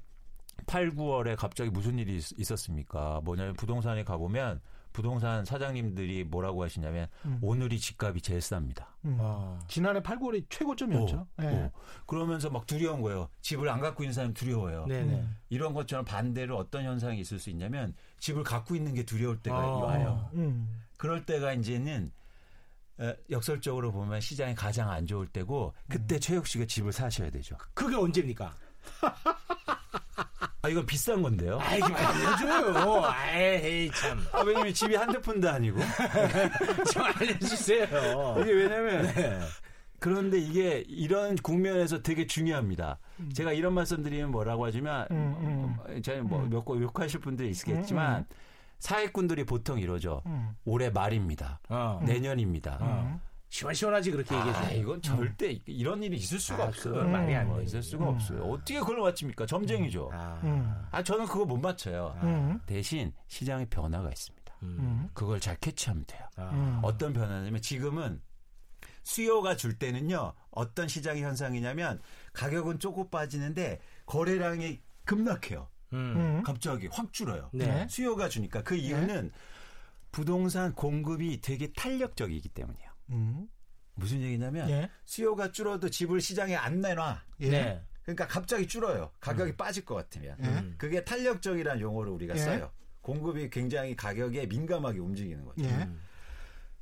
[0.67, 3.21] 8, 9월에 갑자기 무슨 일이 있- 있었습니까?
[3.23, 4.59] 뭐냐면 부동산에 가보면
[4.91, 7.39] 부동산 사장님들이 뭐라고 하시냐면 음.
[7.41, 8.85] 오늘이 집값이 제일 쌉니다.
[9.05, 9.17] 음.
[9.19, 9.59] 어.
[9.67, 11.17] 지난해 8, 9월이 최고점이었죠.
[11.17, 11.45] 어, 예.
[11.45, 11.71] 어.
[12.05, 13.29] 그러면서 막 두려운 거예요.
[13.41, 14.85] 집을 안 갖고 있는 사람 두려워요.
[14.87, 15.13] 네네.
[15.13, 15.35] 음.
[15.49, 19.71] 이런 것처럼 반대로 어떤 현상이 있을 수 있냐면 집을 갖고 있는 게 두려울 때가 아.
[19.77, 20.29] 와요.
[20.33, 20.81] 음.
[20.97, 22.11] 그럴 때가 이제는
[22.99, 26.19] 어, 역설적으로 보면 시장이 가장 안 좋을 때고 그때 음.
[26.19, 27.55] 최욱 씨가 집을 사셔야 되죠.
[27.73, 28.53] 그게 언제입니까?
[30.61, 31.57] 아 이건 비싼 건데요.
[31.61, 33.03] 아 이게 알려줘요.
[33.05, 34.19] 아이 참.
[34.33, 35.79] 아, 왜냐면 집이 한두 푼도 아니고.
[36.91, 38.35] 좀 알려주세요.
[38.41, 39.09] 이게 왜냐면
[39.99, 42.99] 그런데 이게 이런 국면에서 되게 중요합니다.
[43.33, 48.25] 제가 이런 말씀드리면 뭐라고 하지만 음, 어, 제가 뭐몇 고 욕하실 분들이 있겠지만 음,
[48.79, 50.21] 사회꾼들이 보통 이러죠.
[50.25, 50.55] 음.
[50.65, 51.59] 올해 말입니다.
[51.69, 52.01] 어.
[52.05, 52.79] 내년입니다.
[52.81, 53.19] 음.
[53.49, 54.75] 시원시원하지 그렇게 얘기해 아, 줘.
[54.75, 56.93] 이건 절대 이런 일이 있을 수가 아, 없어요.
[56.93, 57.63] 그건 말이 안뭐 돼.
[57.63, 58.15] 있을 수가 음.
[58.15, 58.43] 없어요.
[58.43, 59.45] 어떻게 그걸 맞춥니까?
[59.47, 60.09] 점쟁이죠.
[60.13, 60.39] 아.
[60.43, 60.71] 음.
[60.91, 62.15] 아, 저는 그거 못 맞춰요.
[62.21, 62.59] 음.
[62.67, 64.53] 대신 시장의 변화가 있습니다.
[64.63, 64.77] 음.
[64.79, 65.09] 음.
[65.13, 66.21] 그걸 잘 캐치하면 돼요.
[66.37, 66.49] 아.
[66.51, 66.79] 음.
[66.83, 68.21] 어떤 변화냐면 지금은
[69.03, 71.99] 수요가 줄 때는요 어떤 시장의 현상이냐면
[72.33, 75.67] 가격은 조금 빠지는데 거래량이 급락해요.
[75.93, 75.97] 음.
[76.15, 76.43] 음.
[76.43, 77.49] 갑자기 확 줄어요.
[77.51, 77.87] 네.
[77.89, 79.31] 수요가 주니까 그 이유는
[80.11, 82.88] 부동산 공급이 되게 탄력적이기 때문이에요.
[83.09, 83.47] 음.
[83.95, 84.89] 무슨 얘기냐면 예.
[85.05, 87.21] 수요가 줄어도 집을 시장에 안 내놔.
[87.41, 87.49] 예.
[87.49, 87.83] 네.
[88.03, 89.11] 그러니까 갑자기 줄어요.
[89.19, 90.37] 가격이 빠질 것 같으면.
[90.41, 90.73] 예.
[90.77, 92.39] 그게 탄력적이라는 용어를 우리가 예.
[92.39, 92.71] 써요.
[93.01, 95.63] 공급이 굉장히 가격에 민감하게 움직이는 거죠.
[95.63, 95.69] 예.
[95.69, 95.99] 음.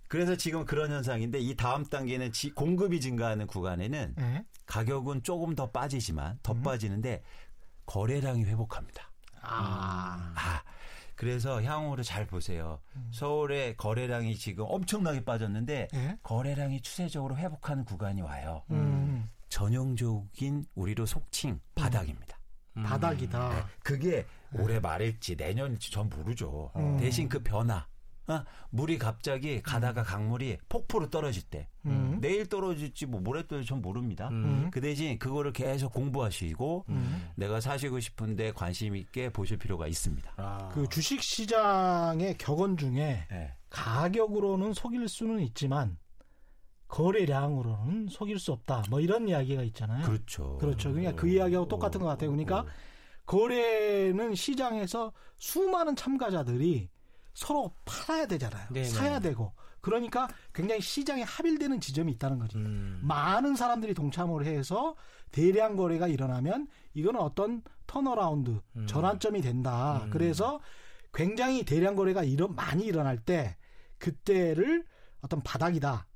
[0.07, 4.45] 그래서 지금 그런 현상인데 이 다음 단계는 지- 공급이 증가하는 구간에는 예.
[4.65, 6.61] 가격은 조금 더 빠지지만 더 음.
[6.61, 7.23] 빠지는데
[7.87, 9.11] 거래량이 회복합니다.
[9.41, 10.33] 아.
[10.35, 10.61] 아,
[11.17, 12.79] 그래서 향후로 잘 보세요.
[12.95, 13.09] 음.
[13.11, 16.17] 서울의 거래량이 지금 엄청나게 빠졌는데 예.
[16.21, 18.63] 거래량이 추세적으로 회복하는 구간이 와요.
[18.69, 19.29] 음.
[19.49, 22.37] 전형적인 우리로 속칭 바닥입니다.
[22.77, 22.83] 음.
[22.83, 23.67] 바닥이다.
[23.81, 26.71] 그게 올해 말일지 내년일지 전 모르죠.
[26.75, 26.97] 음.
[26.97, 27.85] 대신 그 변화.
[28.27, 28.43] 어?
[28.71, 32.17] 물이 갑자기 가다가 강물이 폭포로 떨어질 때 음.
[32.19, 34.27] 내일 떨어질지 뭐 모레 떨어질지 전 모릅니다.
[34.29, 34.69] 음.
[34.71, 37.29] 그 대신 그거를 계속 공부하시고 음.
[37.35, 40.33] 내가 사시고 싶은데 관심 있게 보실 필요가 있습니다.
[40.37, 40.69] 아.
[40.73, 43.53] 그 주식 시장의 격언 중에 네.
[43.69, 45.97] 가격으로는 속일 수는 있지만
[46.87, 48.83] 거래량으로는 속일 수 없다.
[48.89, 50.05] 뭐 이런 이야기가 있잖아요.
[50.05, 50.57] 그렇죠.
[50.57, 50.91] 그렇죠.
[50.91, 52.31] 그러니까 그 이야기하고 똑같은 것 같아요.
[52.31, 52.65] 그러니까
[53.25, 56.89] 거래는 시장에서 수많은 참가자들이
[57.37, 58.67] 서로 팔아야 되잖아요.
[58.71, 58.87] 네네.
[58.87, 59.53] 사야 되고.
[59.79, 62.57] 그러니까 굉장히 시장에 합일되는 지점이 있다는 거지.
[62.57, 62.99] 음.
[63.03, 64.95] 많은 사람들이 동참을 해서
[65.31, 68.87] 대량 거래가 일어나면 이거는 어떤 턴어라운드, 음.
[68.87, 70.01] 전환점이 된다.
[70.05, 70.09] 음.
[70.09, 70.59] 그래서
[71.13, 73.55] 굉장히 대량 거래가 일어, 많이 일어날 때
[73.99, 74.83] 그때를
[75.21, 76.07] 어떤 바닥이다.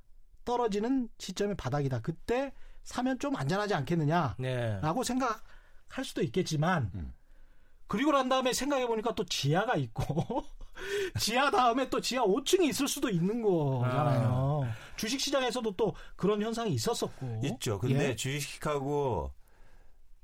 [0.43, 2.01] 떨어지는 시점의 바닥이다.
[2.01, 5.03] 그때 사면 좀 안전하지 않겠느냐라고 네.
[5.05, 7.13] 생각할 수도 있겠지만 음.
[7.85, 10.03] 그리고 난 다음에 생각해 보니까 또 지하가 있고
[11.19, 14.67] 지하 다음에 또 지하 5층이 있을 수도 있는 거잖아요.
[14.95, 17.41] 주식 시장에서도 또 그런 현상이 있었었고.
[17.43, 17.79] 있죠.
[17.79, 18.15] 근데 예.
[18.15, 19.31] 주식하고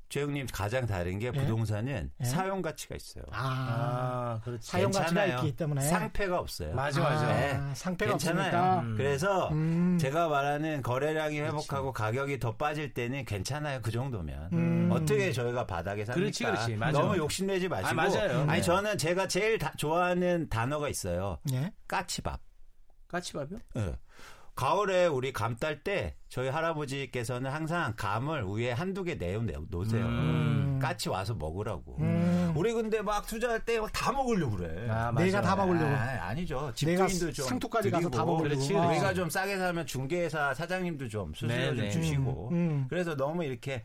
[0.08, 1.30] 최영님 가장 다른 게 예.
[1.32, 2.24] 부동산은 예.
[2.24, 3.24] 사용 가치가 있어요.
[3.30, 4.66] 아, 아, 그렇지.
[4.70, 5.38] 사용 가치가 괜찮아요.
[5.46, 6.74] 있기 때문에 상패가 없어요.
[6.74, 7.26] 맞아, 맞아.
[7.26, 7.60] 네.
[7.74, 8.46] 상패가 괜찮아요.
[8.46, 8.80] 없으니까.
[8.80, 8.94] 음.
[8.96, 9.98] 그래서 음.
[10.00, 13.80] 제가 말하는 거래량이 회복하고 가격이 더 빠질 때는 괜찮아요.
[13.82, 14.48] 그 정도면.
[14.54, 14.88] 음.
[14.90, 16.14] 어떻게 저희가 바닥에 삽니까?
[16.20, 16.76] 그렇지, 그렇지.
[16.76, 16.98] 맞아.
[16.98, 17.88] 너무 욕심내지 마시고.
[17.90, 18.40] 아, 맞아요.
[18.42, 18.60] 아니 네.
[18.62, 21.38] 저는 제가 제일 다- 좋아하는 단어가 있어요.
[21.52, 21.70] 예.
[21.86, 22.40] 까치밥.
[23.08, 23.58] 까치밥이요?
[23.76, 23.94] 예.
[24.62, 29.40] 가을에 우리 감 딸 때 저희 할아버지께서는 항상 감을 위에 한두 개 내어
[29.70, 30.04] 놓으세요.
[30.04, 30.80] 음.
[30.82, 31.96] 까치 와서 먹으라고.
[32.00, 32.52] 음.
[32.56, 34.88] 우리 근데 막 투자할 때 다 먹으려고 그래.
[34.90, 35.86] 아, 내가 다 먹으려고.
[35.86, 36.72] 아, 아니죠.
[36.84, 38.60] 내가 집주인도 좀 상투까지 가서 다 먹으려고.
[38.80, 38.88] 아.
[38.88, 41.90] 우리가 좀 싸게 사면 중개사 사장님도 좀 수수료 네, 좀 네.
[41.90, 42.48] 주시고.
[42.50, 42.86] 음, 음.
[42.90, 43.84] 그래서 너무 이렇게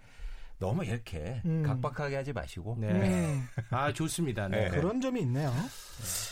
[0.60, 1.64] 너무 이렇게 음.
[1.64, 2.78] 각박하게 하지 마시고.
[2.80, 2.88] 네.
[2.90, 3.48] 음.
[3.70, 4.48] 아, 좋습니다.
[4.48, 4.70] 네.
[4.70, 4.78] 네.
[4.78, 5.50] 그런 점이 있네요.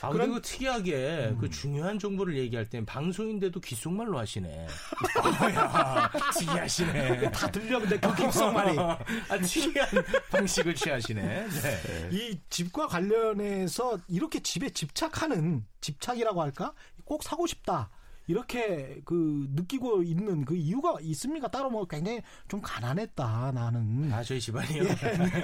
[0.02, 4.68] 아, 그런- 그리고 특이하게 그 중요한 정보를 얘기할 땐 방송인데도 귓속말로 하시네.
[5.56, 7.32] 야, 특이하시네.
[7.32, 8.78] 다 들려 근데 그 귓속말이.
[8.80, 8.98] 아,
[9.44, 9.88] 특이한
[10.32, 11.22] 방식을 취하시네.
[11.50, 12.10] 네.
[12.12, 16.74] 이 집과 관련해서 이렇게 집에 집착하는 집착이라고 할까?
[17.04, 17.90] 꼭 사고 싶다.
[18.28, 21.48] 이렇게 그 느끼고 있는 그 이유가 있습니까?
[21.50, 24.12] 따로 뭐 굉장히 좀 가난했다 나는.
[24.14, 24.84] 아, 저희 집안이요.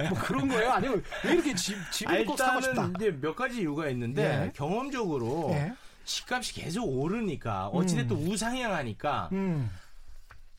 [0.10, 0.72] 뭐 그런 거예요?
[0.72, 2.90] 아니면 왜 이렇게 집 집을 꼭 사고 싶다?
[2.96, 4.52] 이제 몇 가지 이유가 있는데 예.
[4.56, 5.74] 경험적으로 예.
[6.06, 9.70] 집값이 계속 오르니까 어찌됐든 우상향하니까 음,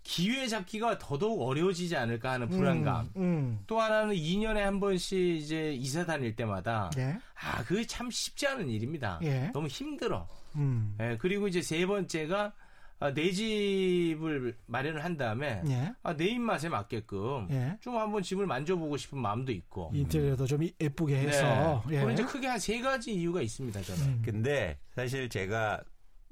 [0.03, 3.11] 기회 잡기가 더더욱 어려워지지 않을까 하는 불안감.
[3.17, 3.59] 음, 음.
[3.67, 7.19] 또 하나는 2년에 한 번씩 이제 이사 다닐 때마다 예.
[7.41, 9.19] 아, 그게 참 쉽지 않은 일입니다.
[9.23, 9.51] 예.
[9.53, 10.27] 너무 힘들어.
[10.57, 10.97] 음.
[11.01, 12.53] 예, 그리고 이제 세 번째가
[13.01, 15.95] 아, 내 집을 마련을 한 다음에 예.
[16.03, 17.79] 아, 내 입맛에 맞게끔 예.
[17.81, 19.93] 좀 한번 집을 만져보고 싶은 마음도 있고.
[19.95, 21.83] 인테리어도 좀 예쁘게 해서.
[21.89, 21.95] 네.
[21.97, 22.01] 예.
[22.01, 24.03] 그런 이제 크게 한 세 가지 이유가 있습니다, 저는.
[24.03, 24.23] 음.
[24.25, 25.81] 근데 사실 제가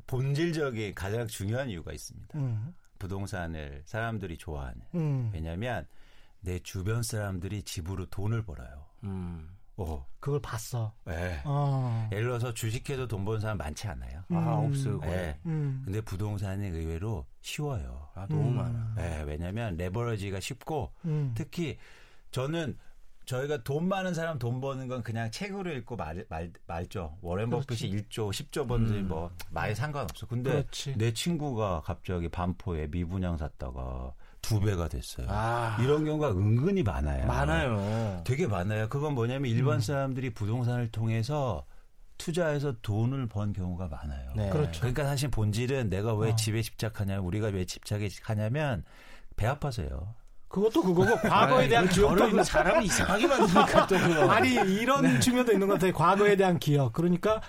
[0.09, 2.37] 본질적인 가장 중요한 이유가 있습니다.
[2.38, 2.74] 음.
[2.98, 4.81] 부동산을 사람들이 좋아하는.
[4.96, 5.31] 음.
[5.33, 5.87] 왜냐하면
[6.40, 8.87] 내 주변 사람들이 집으로 돈을 벌어요.
[9.05, 9.48] 음.
[9.77, 10.95] 오, 그걸 봤어.
[11.05, 11.43] 네.
[11.45, 12.09] 어.
[12.11, 14.23] 예를 들어서 주식해서 돈 버는 사람 많지 않아요.
[14.31, 14.69] 아, 음.
[14.69, 15.12] 없어요, 거의.
[15.12, 15.41] 네.
[15.47, 15.83] 음.
[15.85, 18.09] 근데 부동산이 의외로 쉬워요.
[18.15, 18.57] 아, 너무 음.
[18.57, 18.95] 많아.
[18.97, 21.33] 네, 왜냐하면 레버리지가 쉽고 음.
[21.37, 21.77] 특히
[22.31, 22.79] 저는
[23.27, 27.19] 저희가 돈 많은 사람 돈 버는 건 그냥 책으로 읽고 말, 말, 말죠.
[27.21, 29.09] 워렌 버핏이 1조, 10조 번지 음.
[29.09, 30.27] 뭐 많이 상관없어.
[30.27, 30.97] 근데 그렇지.
[30.97, 34.15] 내 친구가 갑자기 반포에 미분양 샀다가
[34.46, 35.26] 두 배가 됐어요.
[35.28, 37.26] 아, 이런 경우가 은근히 많아요.
[37.26, 38.22] 많아요.
[38.24, 38.88] 되게 많아요.
[38.88, 41.64] 그건 뭐냐면 일반 사람들이 부동산을 통해서
[42.16, 44.30] 투자해서 돈을 번 경우가 많아요.
[44.37, 44.48] 네.
[44.50, 44.80] 그렇죠.
[44.82, 46.37] 그러니까 사실 본질은 내가 왜 어.
[46.37, 48.85] 집에 집착하냐, 우리가 왜 집착하냐면
[49.35, 50.14] 배 아파서요.
[50.46, 54.30] 그것도 그거고 과거에 대한 기억도 저를 사람을 이상하게 만드니까 또 그거.
[54.30, 55.92] 아니 이런 측면도 있는 것 같아요.
[55.92, 56.92] 과거에 대한 기억.
[56.92, 57.42] 그러니까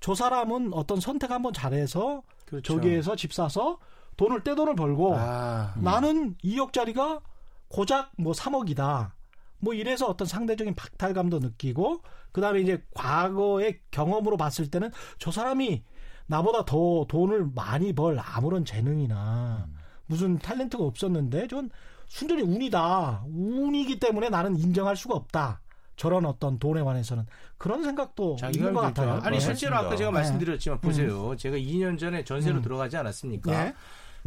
[0.00, 2.74] 저 사람은 어떤 선택 한번 잘해서 그렇죠.
[2.74, 3.78] 저기에서 집 사서
[4.22, 7.20] 돈을 떼돈을 벌고 아, 나는 2억짜리가
[7.66, 9.10] 고작 뭐 3억이다.
[9.58, 15.82] 뭐 이래서 어떤 상대적인 박탈감도 느끼고 그다음에 이제 과거의 경험으로 봤을 때는 저 사람이
[16.26, 19.66] 나보다 더 돈을 많이 벌 아무런 재능이나
[20.06, 21.70] 무슨 탤런트가 없었는데 전
[22.06, 23.24] 순전히 운이다.
[23.26, 25.62] 운이기 때문에 나는 인정할 수가 없다.
[25.96, 27.26] 저런 어떤 돈에 관해서는
[27.58, 28.94] 그런 생각도 있는 것 그렇죠.
[29.02, 29.20] 같아요.
[29.22, 29.40] 아니 네.
[29.40, 30.14] 실제로 아까 제가 네.
[30.14, 31.36] 말씀드렸지만 보세요.
[31.36, 32.62] 제가 2년 전에 전세로 음.
[32.62, 33.52] 들어가지 않았습니까?
[33.52, 33.74] 예.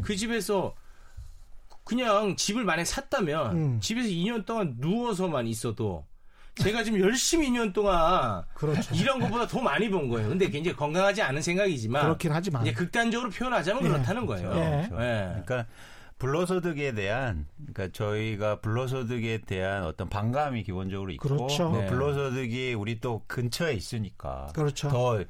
[0.02, 0.76] 그 집에서
[1.84, 3.80] 그냥 집을 만약 샀다면 음.
[3.80, 6.06] 집에서 2년 동안 누워서만 있어도
[6.56, 8.96] 제가 지금 열심히 2년 동안 그렇죠.
[8.96, 10.30] 이런 것보다 더 많이 번 거예요.
[10.30, 13.88] 근데 굉장히 건강하지 않은 생각이지만 그렇긴 하지만 이제 극단적으로 표현하자면 예.
[13.88, 14.52] 그렇다는 거예요.
[14.56, 14.84] 예.
[14.84, 14.88] 예.
[14.90, 15.66] 그러니까
[16.18, 21.70] 불로소득에 대한 그러니까 저희가 불로소득에 대한 어떤 반감이 기본적으로 있고 그렇죠.
[21.70, 21.88] 뭐 네.
[21.88, 24.88] 불로소득이 우리 또 근처에 있으니까 그렇죠.
[24.88, 25.24] 더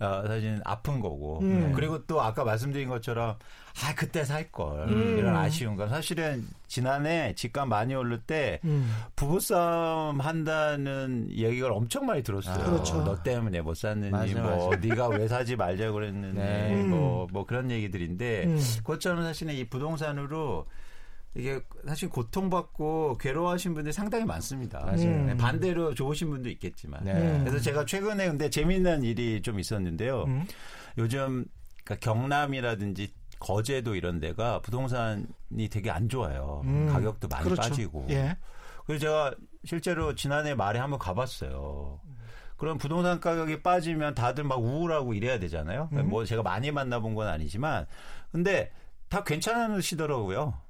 [0.00, 1.72] 어, 사실 아픈 거고 음.
[1.74, 3.36] 그리고 또 아까 말씀드린 것처럼
[3.84, 5.18] 아 그때 살걸 음.
[5.18, 8.90] 이런 아쉬운 감 사실은 지난해 집값 많이 오를 때 음.
[9.14, 12.64] 부부싸움 한다는 얘기를 엄청 많이 들었어요.
[12.64, 13.04] 아, 그렇죠.
[13.04, 16.82] 너 때문에 못 샀느니 맞아, 뭐 네가 왜 사지 말자 그랬느니 네.
[16.84, 18.58] 뭐, 뭐 그런 얘기들인데 음.
[18.78, 20.66] 그것처럼 사실은 이 부동산으로
[21.34, 24.80] 이게 사실 고통받고 괴로워하신 분들이 상당히 많습니다.
[24.80, 25.02] 맞아요.
[25.02, 25.36] 음.
[25.38, 27.04] 반대로 좋으신 분도 있겠지만.
[27.04, 27.12] 네.
[27.12, 27.44] 음.
[27.44, 30.24] 그래서 제가 최근에 근데 재미있는 일이 좀 있었는데요.
[30.24, 30.44] 음.
[30.98, 31.44] 요즘
[31.84, 36.62] 그러니까 경남이라든지 거제도 이런 데가 부동산이 되게 안 좋아요.
[36.64, 36.88] 음.
[36.92, 37.62] 가격도 많이 그렇죠.
[37.62, 38.06] 빠지고.
[38.10, 38.36] 예.
[38.86, 42.00] 그래서 제가 실제로 지난해 말에 한번 가봤어요.
[42.56, 45.84] 그럼 부동산 가격이 빠지면 다들 막 우울하고 이래야 되잖아요.
[45.84, 45.88] 음.
[45.88, 47.86] 그러니까 뭐 제가 많이 만나본 건 아니지만,
[48.32, 48.70] 근데
[49.08, 50.60] 다 괜찮으시더라고요.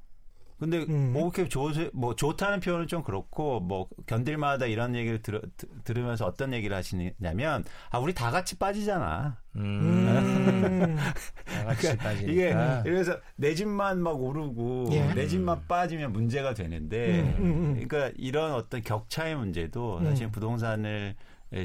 [0.60, 0.84] 근데.
[0.84, 1.12] 그러니까 음.
[1.12, 5.40] 뭐 그렇게 좋, 뭐 좋다는 표현은 좀 그렇고 뭐 견딜만하다 이런 얘기를 들,
[5.84, 9.38] 들으면서 어떤 얘기를 하시냐면 아 우리 다 같이 빠지잖아.
[9.56, 10.96] 음.
[11.44, 12.32] 다 같이 빠지니까.
[12.32, 15.14] 이게 그래서 내 집만 막 오르고 예.
[15.14, 17.88] 내 집만 빠지면 문제가 되는데 음, 음, 음.
[17.88, 20.04] 그러니까 이런 어떤 격차의 문제도 음.
[20.04, 21.16] 사실 부동산을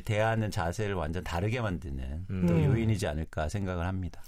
[0.04, 2.45] 대하는 자세를 완전 다르게 만드는 음.
[2.48, 2.63] 또 음.
[2.65, 4.21] 요인이지 않을까 생각을 합니다.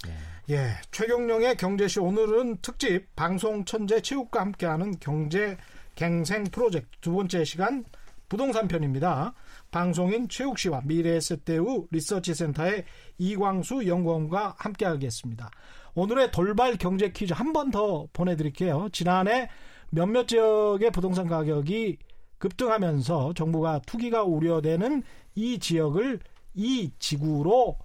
[0.50, 5.56] 예, 최경령의 경제시 오늘은 특집 방송 천재 체육과 함께하는 경제
[5.94, 7.84] 갱생 프로젝트 두 번째 시간
[8.28, 9.34] 부동산 편입니다.
[9.70, 12.84] 방송인 최욱 씨와 미래에셋대우 리서치센터의
[13.18, 15.50] 이광수 연구원과 함께하겠습니다.
[15.94, 18.88] 오늘의 돌발 경제 퀴즈 한 번 더 보내드릴게요.
[18.92, 19.48] 지난해
[19.90, 21.98] 몇몇 지역의 부동산 가격이
[22.38, 25.02] 급등하면서 정부가 투기가 우려되는
[25.34, 26.20] 이 지역을
[26.54, 27.78] 이 지구로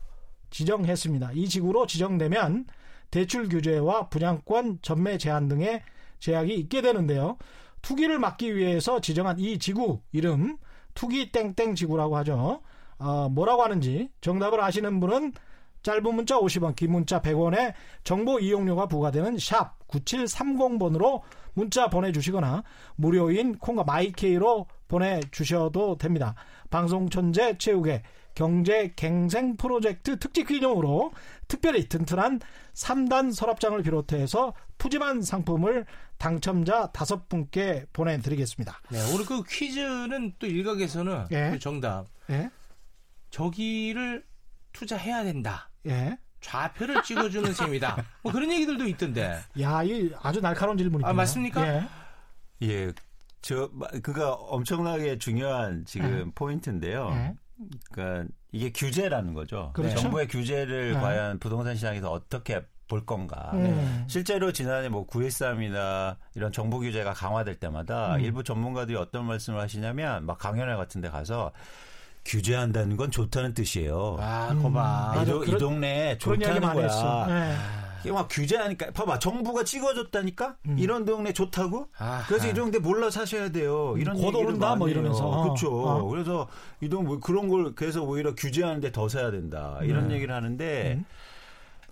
[0.49, 1.31] 지정했습니다.
[1.33, 2.65] 이 지구로 지정되면
[3.11, 5.81] 대출 규제와 분양권 전매 제한 등의
[6.19, 7.37] 제약이 있게 되는데요.
[7.81, 10.57] 투기를 막기 위해서 지정한 이 지구 이름
[10.93, 12.61] 투기 땡땡 지구라고 하죠.
[12.97, 15.33] 어, 뭐라고 하는지 정답을 아시는 분은
[15.83, 21.21] 짧은 문자 50원, 긴 문자 100원에 정보 이용료가 부과되는 샵 9730번으로
[21.53, 22.63] 문자 보내주시거나
[22.95, 26.35] 무료인 콩과 마이케이로 보내주셔도 됩니다.
[26.69, 28.03] 방송 천재 체육의
[28.35, 31.11] 경제 갱생 프로젝트 특집 기념으로
[31.47, 32.39] 특별히 튼튼한
[32.73, 35.85] 3단 서랍장을 비롯해서 푸짐한 상품을
[36.17, 38.81] 당첨자 다섯 분께 보내드리겠습니다.
[38.89, 41.51] 네, 오늘 그 퀴즈는 또 일각에서는 예.
[41.51, 42.49] 그 정답 예?
[43.29, 44.25] 저기를
[44.71, 45.69] 투자해야 된다.
[45.85, 46.17] 예?
[46.43, 48.05] 좌표를 찍어주는 셈이다.
[48.21, 49.39] 뭐 그런 얘기들도 있던데.
[49.61, 51.09] 야, 이 아주 날카로운 질문이네요.
[51.09, 51.65] 아, 맞습니까?
[51.67, 51.87] 예.
[52.61, 52.91] 예,
[53.41, 57.09] 저 마- 그가 엄청나게 중요한 지금 포인트인데요.
[57.13, 57.33] 예.
[57.91, 59.71] 그러니까 이게 규제라는 거죠.
[59.73, 59.95] 그렇죠.
[59.97, 60.99] 정부의 규제를 네.
[60.99, 63.51] 과연 부동산 시장에서 어떻게 볼 건가.
[63.53, 64.03] 음.
[64.07, 68.19] 실제로 지난해 뭐 9.13이나 이런 정부 규제가 강화될 때마다 음.
[68.21, 71.51] 일부 전문가들이 어떤 말씀을 하시냐면 막 강연회 같은 데 가서
[72.25, 74.17] 규제한다는 건 좋다는 뜻이에요.
[74.19, 74.61] 아, 음.
[74.63, 75.13] 거봐.
[75.15, 75.21] 맞아.
[75.23, 76.83] 이, 도- 이 그런- 동네에 그런 좋다는 거야.
[76.83, 77.27] 했어.
[77.29, 77.55] 예.
[78.01, 80.77] 이게 막 규제하니까 봐봐 정부가 찍어줬다니까 음.
[80.77, 82.25] 이런 동네 좋다고 아하.
[82.27, 84.89] 그래서 이 동네 몰라 사셔야 돼요 이런 곧 오른다, 뭐.
[84.89, 85.25] 이러면서.
[85.25, 85.43] 어.
[85.43, 86.03] 그렇죠 어.
[86.09, 86.49] 그래서
[86.81, 90.15] 이동 뭐 그런 걸 그래서 오히려 규제하는데 더 사야 된다 이런 네.
[90.15, 91.05] 얘기를 하는데 음.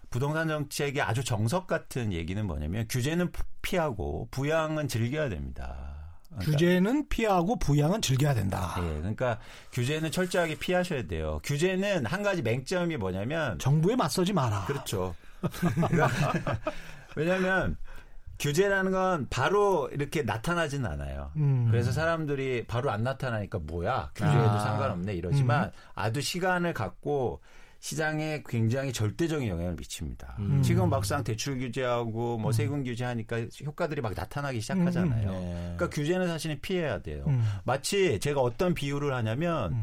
[0.09, 6.00] 부동산 정책의 아주 정석 같은 얘기는 뭐냐면 규제는 피하고 부양은 즐겨야 됩니다.
[6.31, 8.75] 그러니까 규제는 피하고 부양은 즐겨야 된다.
[8.79, 9.39] 예, 그러니까
[9.73, 11.39] 규제는 철저하게 피하셔야 돼요.
[11.43, 14.65] 규제는 한 가지 맹점이 뭐냐면 정부에 맞서지 마라.
[14.65, 15.15] 그렇죠.
[17.15, 17.75] 왜냐하면
[18.39, 21.31] 규제라는 건 바로 이렇게 나타나진 않아요.
[21.35, 21.67] 음.
[21.69, 24.59] 그래서 사람들이 바로 안 나타나니까 뭐야 규제해도 아.
[24.59, 25.71] 상관없네 이러지만 음.
[25.93, 27.41] 아주 시간을 갖고
[27.81, 30.35] 시장에 굉장히 절대적인 영향을 미칩니다.
[30.37, 30.61] 음.
[30.61, 35.31] 지금 막상 대출 규제하고 뭐 세금 규제하니까 효과들이 막 나타나기 시작하잖아요.
[35.31, 35.53] 네.
[35.75, 37.25] 그러니까 규제는 사실은 피해야 돼요.
[37.27, 37.43] 음.
[37.63, 39.81] 마치 제가 어떤 비유를 하냐면 음.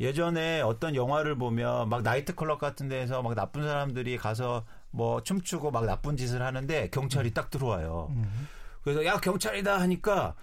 [0.00, 5.70] 예전에 어떤 영화를 보면 막 나이트 클럽 같은 데서 막 나쁜 사람들이 가서 뭐 춤추고
[5.70, 8.08] 막 나쁜 짓을 하는데 경찰이 딱 들어와요.
[8.10, 8.48] 음.
[8.82, 10.34] 그래서 야 경찰이다 하니까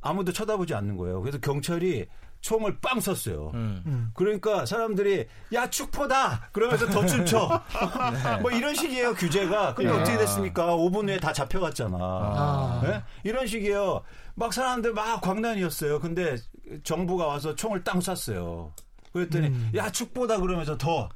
[0.00, 1.20] 아무도 쳐다보지 않는 거예요.
[1.20, 2.06] 그래서 경찰이
[2.40, 3.50] 총을 빵 쐈어요.
[3.52, 3.82] 음.
[3.86, 4.10] 음.
[4.14, 7.62] 그러니까 사람들이 야 축포다 그러면서 더 춤춰
[8.40, 9.98] 뭐 이런 식이에요 규제가 근데 네.
[9.98, 12.80] 어떻게 됐습니까 5분 후에 다 잡혀갔잖아 아.
[12.82, 13.02] 네?
[13.24, 14.02] 이런 식이에요
[14.36, 16.36] 막 사람들 막 광난이었어요 근데
[16.82, 18.72] 정부가 와서 총을 땅 쐈어요
[19.12, 19.70] 그랬더니 음.
[19.74, 21.10] 야 축보다 그러면서 더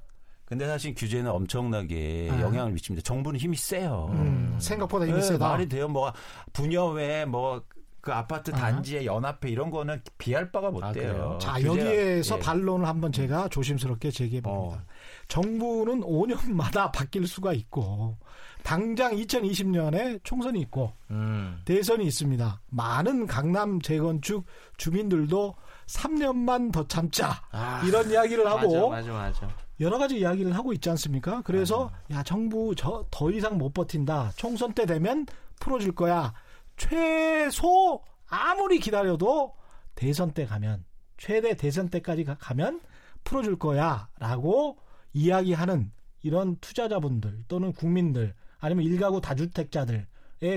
[0.44, 2.40] 근데 사실 규제는 엄청나게 아.
[2.42, 4.56] 영향을 미칩니다 정부는 힘이 세요 음.
[4.60, 5.48] 생각보다 힘이 네, 세다.
[5.48, 6.12] 말이 돼요 뭐
[6.52, 7.62] 분여회 뭐
[8.04, 8.56] 그 아파트 아.
[8.56, 11.12] 단지의 연합회 이런 거는 비할 바가 못 아, 돼요.
[11.12, 11.38] 그래요?
[11.40, 12.40] 자, 여기에서 예.
[12.40, 14.76] 반론을 한번 제가 조심스럽게 제기해 봅니다.
[14.76, 14.86] 어.
[15.28, 18.18] 정부는 5년마다 바뀔 수가 있고
[18.62, 21.58] 당장 2020년에 총선이 있고 음.
[21.64, 22.60] 대선이 있습니다.
[22.68, 24.44] 많은 강남 재건축
[24.76, 25.54] 주민들도
[25.86, 29.56] 3년만 더 참자 아, 이런 이야기를 하고 맞아, 맞아, 맞아.
[29.80, 31.40] 여러 가지 이야기를 하고 있지 않습니까?
[31.42, 34.32] 그래서 야 정부 저 더 이상 못 버틴다.
[34.36, 35.24] 총선 때 되면
[35.60, 36.34] 풀어줄 거야.
[36.76, 39.54] 최소 아무리 기다려도
[39.94, 40.84] 대선 때 가면
[41.16, 42.80] 최대 대선 때까지 가- 가면
[43.22, 44.78] 풀어줄 거야라고
[45.12, 50.06] 이야기하는 이런 투자자분들 또는 국민들 아니면 일가구 다주택자들에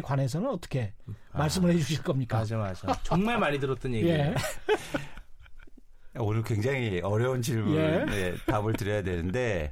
[0.04, 0.94] 관해서는 어떻게
[1.34, 2.40] 말씀을 해주실 겁니까?
[2.40, 3.00] 맞아, 맞아.
[3.04, 4.18] 정말 많이 들었던 얘기예요.
[4.18, 4.36] 예.
[6.20, 8.06] 오늘 굉장히 어려운 질문 예.
[8.10, 9.72] 에 답을 드려야 되는데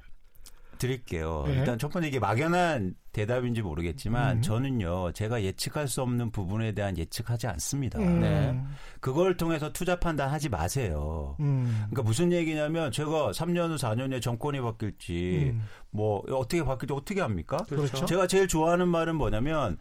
[0.77, 1.45] 드릴게요.
[1.47, 1.53] 예.
[1.53, 4.41] 일단 첫 번째 이게 막연한 대답인지 모르겠지만 음.
[4.41, 7.99] 저는요 제가 예측할 수 없는 부분에 대한 예측하지 않습니다.
[7.99, 8.61] 음, 네.
[8.99, 11.35] 그걸 통해서 투자 판단하지 마세요.
[11.39, 15.63] 음, 그러니까 무슨 얘기냐면 제가 3년 후 4년 후에 정권이 바뀔지 음.
[15.91, 17.57] 뭐 어떻게 바뀔지 어떻게 합니까?
[17.69, 18.05] 그렇죠.
[18.05, 19.77] 제가 제일 좋아하는 말은 뭐냐면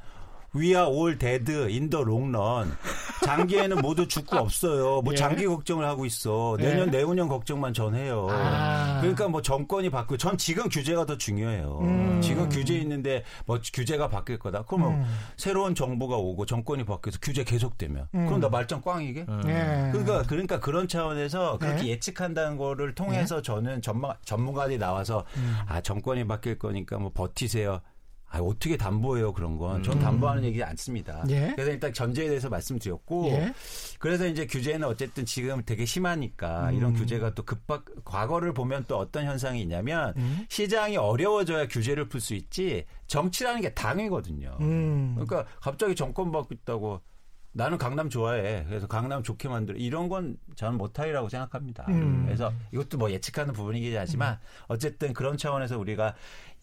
[0.55, 2.77] We are all dead in the long run.
[3.25, 5.03] 장기에는 모두 죽고 없어요.
[5.03, 5.17] 뭐 예.
[5.17, 6.57] 장기 걱정을 하고 있어.
[6.59, 6.91] 내년 예.
[6.99, 8.29] 내후년 걱정만 전 해요.
[8.31, 8.99] 아.
[9.01, 11.79] 그러니까 뭐 정권이 바뀌고 전 지금 규제가 더 중요해요.
[11.83, 12.21] 음.
[12.21, 14.65] 지금 규제 있는데 뭐 규제가 바뀔 거다.
[14.67, 15.05] 그러면 음.
[15.37, 19.27] 새로운 정부가 오고 정권이 바뀌어서 규제 계속되면 그럼 나 말짱 꽝이게?
[19.47, 19.89] 예.
[19.93, 21.89] 그러니까 그러니까 그런 차원에서 그렇게 네.
[21.89, 25.57] 예측한다는 거를 통해서 저는 전문 전문가들이 나와서 음.
[25.67, 27.81] 아 정권이 바뀔 거니까 뭐 버티세요.
[28.35, 29.81] 아 어떻게 담보해요 그런 건?
[29.85, 30.03] 전 음.
[30.03, 31.25] 담보하는 얘기 않습니다.
[31.29, 31.53] 예.
[31.55, 33.55] 그래서 일단 전제에 대해서 말씀드렸고 예.
[34.01, 36.75] 그래서 이제 규제는 어쨌든 지금 되게 심하니까 음.
[36.75, 40.45] 이런 규제가 또 급박 과거를 보면 또 어떤 현상이 있냐면 음.
[40.49, 44.57] 시장이 어려워져야 규제를 풀 수 있지 정치라는 게 당이거든요.
[44.61, 45.13] 음.
[45.15, 47.03] 그러니까 갑자기 정권 바뀌었다고
[47.53, 48.65] 나는 강남 좋아해.
[48.67, 49.79] 그래서 강남 좋게 만들어.
[49.79, 51.85] 이런 건 저는 못하리라고 생각합니다.
[51.89, 52.25] 음.
[52.25, 56.15] 그래서 이것도 뭐 예측하는 부분이긴 하지만 어쨌든 그런 차원에서 우리가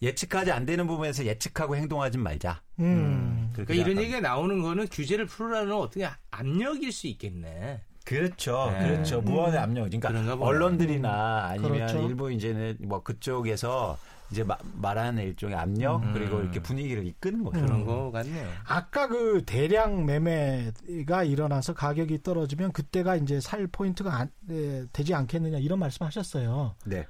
[0.02, 2.60] 예측하지 안 되는 부분에서 예측하고 행동하지 말자.
[2.80, 3.50] 음.
[3.54, 4.02] 그렇게 그러니까 이런.
[4.04, 7.80] 얘기가 나오는 거는 규제를 풀으라는 어떻게 압력일 수 있겠네.
[8.04, 8.70] 그렇죠.
[8.72, 8.88] 네.
[8.88, 9.20] 그렇죠.
[9.20, 9.88] 무한의 압력.
[9.88, 10.34] 그러니까.
[10.44, 12.02] 언론들이나 아니면 그렇죠.
[12.08, 13.96] 일부 이제는 뭐 그쪽에서
[14.32, 16.12] 이제 마- 말하는 일종의 압력 음.
[16.14, 17.60] 그리고 이렇게 분위기를 이끄는 거죠.
[17.60, 18.48] 그런 거 같네요.
[18.66, 25.58] 아까 그 대량 매매가 일어나서 가격이 떨어지면 그때가 이제 살 포인트가 안- 에, 되지 않겠느냐
[25.58, 26.74] 이런 말씀하셨어요.
[26.86, 27.06] 네.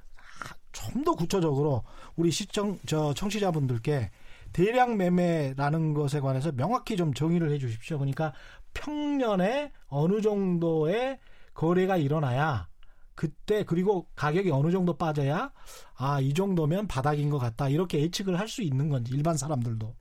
[0.72, 1.84] 좀 더 구체적으로
[2.16, 4.10] 우리 시청 저 청취자분들께
[4.52, 7.98] 대량 매매라는 것에 관해서 명확히 좀 정의를 해 주십시오.
[7.98, 8.32] 그러니까
[8.74, 11.18] 평년에 어느 정도의
[11.54, 12.68] 거래가 일어나야
[13.14, 15.52] 그때 그리고 가격이 어느 정도 빠져야
[15.96, 19.94] 아 이 정도면 바닥인 것 같다 이렇게 예측을 할 수 있는 건지 일반 사람들도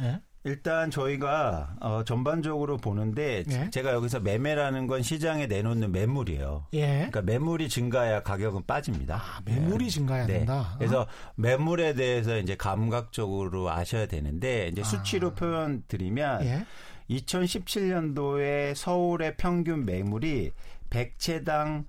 [0.00, 0.20] 예?
[0.44, 3.70] 일단 저희가 어, 전반적으로 보는데 예.
[3.70, 6.66] 제가 여기서 매매라는 건 시장에 내놓는 매물이에요.
[6.74, 6.86] 예.
[6.96, 9.16] 그러니까 매물이 증가해야 가격은 빠집니다.
[9.16, 10.32] 아, 매물이 증가해야 네.
[10.40, 10.74] 된다.
[10.76, 16.66] 그래서 매물에 대해서 이제 감각적으로 아셔야 되는데 이제 수치로 표현 드리면 예.
[17.08, 20.52] 2017년도에 서울의 평균 매물이
[20.90, 21.86] 100채당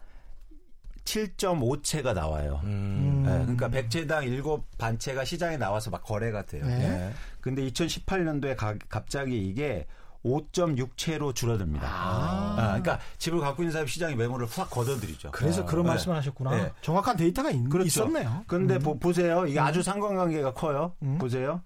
[1.05, 2.59] 7.5채가 나와요.
[2.63, 3.23] 음.
[3.25, 6.65] 네, 그러니까 100채당 7반채가 시장에 나와서 막 거래가 돼요.
[6.65, 6.77] 네.
[6.77, 7.13] 네.
[7.39, 9.85] 근데 2018년도에 가- 갑자기 이게
[10.25, 11.87] 5.6채로 줄어듭니다.
[11.87, 12.55] 아.
[12.57, 15.29] 아, 그러니까 집을 갖고 있는 사람이 시장에 매물을 확 걷어들이죠.
[15.31, 15.89] 그래서 어, 그런 네.
[15.91, 16.55] 말씀을 하셨구나.
[16.55, 16.71] 네.
[16.81, 17.85] 정확한 데이터가 있, 그렇죠.
[17.87, 18.43] 있었네요.
[18.47, 19.45] 근데 보, 보세요.
[19.45, 19.65] 이게 음.
[19.65, 20.93] 아주 상관관계가 커요.
[21.03, 21.19] 음.
[21.19, 21.61] 보세요.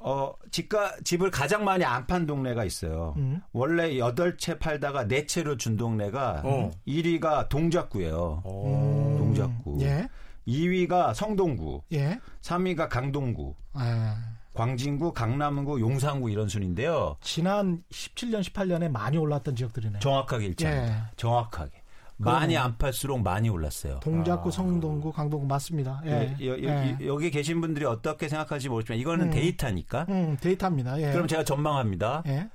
[0.00, 3.14] 어, 집가, 집을 가장 많이 안 판 동네가 있어요.
[3.16, 3.40] 음.
[3.52, 6.70] 원래 8채 팔다가 4채로 준 동네가 어.
[6.86, 8.42] 1위가 동작구예요.
[8.46, 9.18] 음.
[9.18, 9.78] 동작구.
[9.80, 10.08] 예.
[10.46, 11.82] 2위가 성동구.
[11.92, 12.20] 예.
[12.42, 13.54] 3위가 강동구.
[13.72, 14.16] 아,
[14.54, 17.16] 광진구, 강남구, 용산구 이런 순인데요.
[17.20, 19.98] 지난 17년, 18년에 많이 올랐던 지역들이네요.
[20.00, 20.96] 정확하게 일치합니다.
[20.96, 21.02] 예.
[21.16, 21.82] 정확하게.
[22.18, 24.00] 많이 안 팔수록 많이 올랐어요.
[24.00, 26.00] 동작구, 성동구, 강동구 맞습니다.
[26.06, 26.36] 예.
[26.40, 26.98] 여, 여, 예.
[27.06, 29.30] 여기 계신 분들이 어떻게 생각할지 모르지만 이거는 음.
[29.30, 30.06] 데이터니까.
[30.08, 31.00] 음, 데이터입니다.
[31.00, 31.12] 예.
[31.12, 32.22] 그럼 제가 전망합니다.
[32.26, 32.48] 예.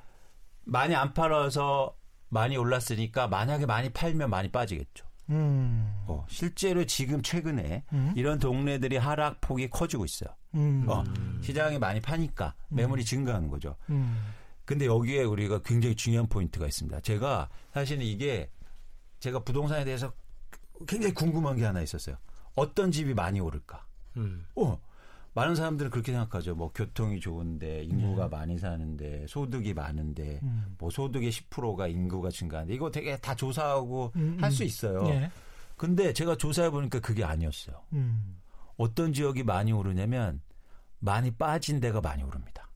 [0.64, 1.96] 많이 안 팔아서
[2.30, 5.06] 많이 올랐으니까 만약에 많이 팔면 많이 빠지겠죠.
[5.30, 5.94] 음.
[6.08, 8.14] 어, 실제로 지금 최근에 음.
[8.16, 10.30] 이런 동네들이 하락폭이 커지고 있어요.
[10.56, 10.86] 음.
[10.88, 11.04] 어,
[11.42, 13.76] 시장이 많이 파니까 매물이 증가하는 거죠.
[13.90, 14.18] 음.
[14.66, 17.02] 근데 여기에 우리가 굉장히 중요한 포인트가 있습니다.
[17.02, 18.50] 제가 사실은 이게
[19.22, 20.12] 제가 부동산에 대해서
[20.88, 22.18] 굉장히 궁금한 게 하나 있었어요.
[22.56, 23.86] 어떤 집이 많이 오를까?
[24.18, 24.46] 음.
[24.56, 24.78] 어,
[25.34, 26.56] 많은 사람들은 그렇게 생각하죠.
[26.56, 30.76] 뭐 교통이 좋은데 인구가 많이 사는데 소득이 많은데 음.
[30.78, 34.52] 뭐 소득의 10%가 인구가 증가하는데 이거 되게 다 조사하고 음, 할 음.
[34.52, 35.08] 수 있어요.
[35.08, 35.32] 예.
[35.78, 37.80] 근데 제가 조사해 보니까 그게 아니었어요.
[37.94, 38.38] 음.
[38.76, 40.42] 어떤 지역이 많이 오르냐면
[41.00, 42.68] 많이 빠진 데가 많이 오릅니다.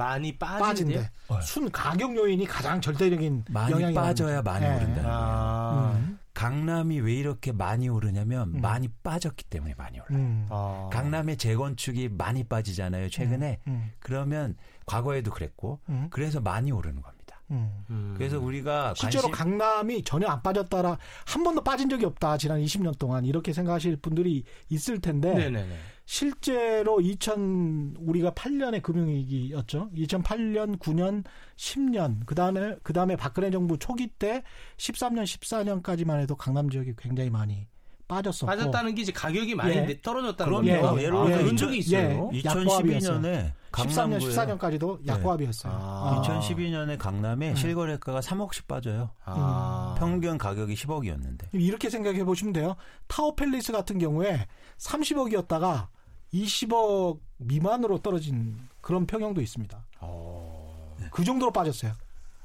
[0.00, 1.40] 많이 빠진데 빠진대요.
[1.42, 4.70] 순 가격 요인이 가장 절대적인 많이 영향이 빠져야 많이 예.
[4.70, 5.08] 오른다는 거예요.
[5.10, 5.92] 아.
[5.96, 6.18] 음.
[6.34, 8.60] 강남이 왜 이렇게 많이 오르냐면 음.
[8.60, 10.16] 많이 빠졌기 때문에 많이 올라요.
[10.16, 10.46] 음.
[10.48, 10.88] 아.
[10.92, 13.10] 강남의 재건축이 많이 빠지잖아요.
[13.10, 13.58] 최근에.
[13.66, 13.90] 음.
[13.98, 16.08] 그러면 과거에도 그랬고 음.
[16.10, 17.20] 그래서 많이 오르는 겁니다.
[17.50, 17.84] 음.
[17.90, 18.14] 음.
[18.16, 20.96] 그래서 우리가 실제로 관심 강남이 전혀 안 빠졌다라
[21.26, 25.76] 한 번도 빠진 적이 없다 지난 20년 동안 이렇게 생각하실 분들이 있을 텐데 네네네.
[26.20, 29.90] 실제로 2000 우리가 8년의 금융위기였죠.
[29.94, 31.22] 2008년, 9년,
[31.56, 34.42] 10년 그 다음에 그 다음에 박근혜 정부 초기 때
[34.76, 37.68] 13년, 14년까지만 해도 강남 지역이 굉장히 많이
[38.08, 39.80] 빠졌었고 빠졌다는 게 이제 가격이 많이 예.
[39.82, 40.82] 내- 떨어졌다는 그럼요.
[40.82, 41.00] 겁니다.
[41.00, 42.30] 예, 예를 아, 그런 2000 적이 있어요.
[42.34, 42.42] 예.
[42.44, 43.20] 약보합이었어요.
[43.20, 45.72] 2012년에 13년, 강남구에 14년까지도 약보합이었어요.
[45.80, 46.22] 아.
[46.26, 47.54] 2012년에 강남에 음.
[47.54, 49.10] 실거래가가 3억씩 빠져요.
[49.24, 49.94] 아.
[49.96, 51.50] 평균 가격이 10억이었는데.
[51.52, 52.74] 이렇게 생각해 보시면 돼요.
[53.06, 54.48] 타워 팰리스 같은 경우에
[54.78, 55.86] 30억이었다가
[56.32, 59.86] 20억 미만으로 떨어진 그런 평형도 있습니다.
[60.00, 60.96] 어.
[61.10, 61.92] 그 정도로 빠졌어요.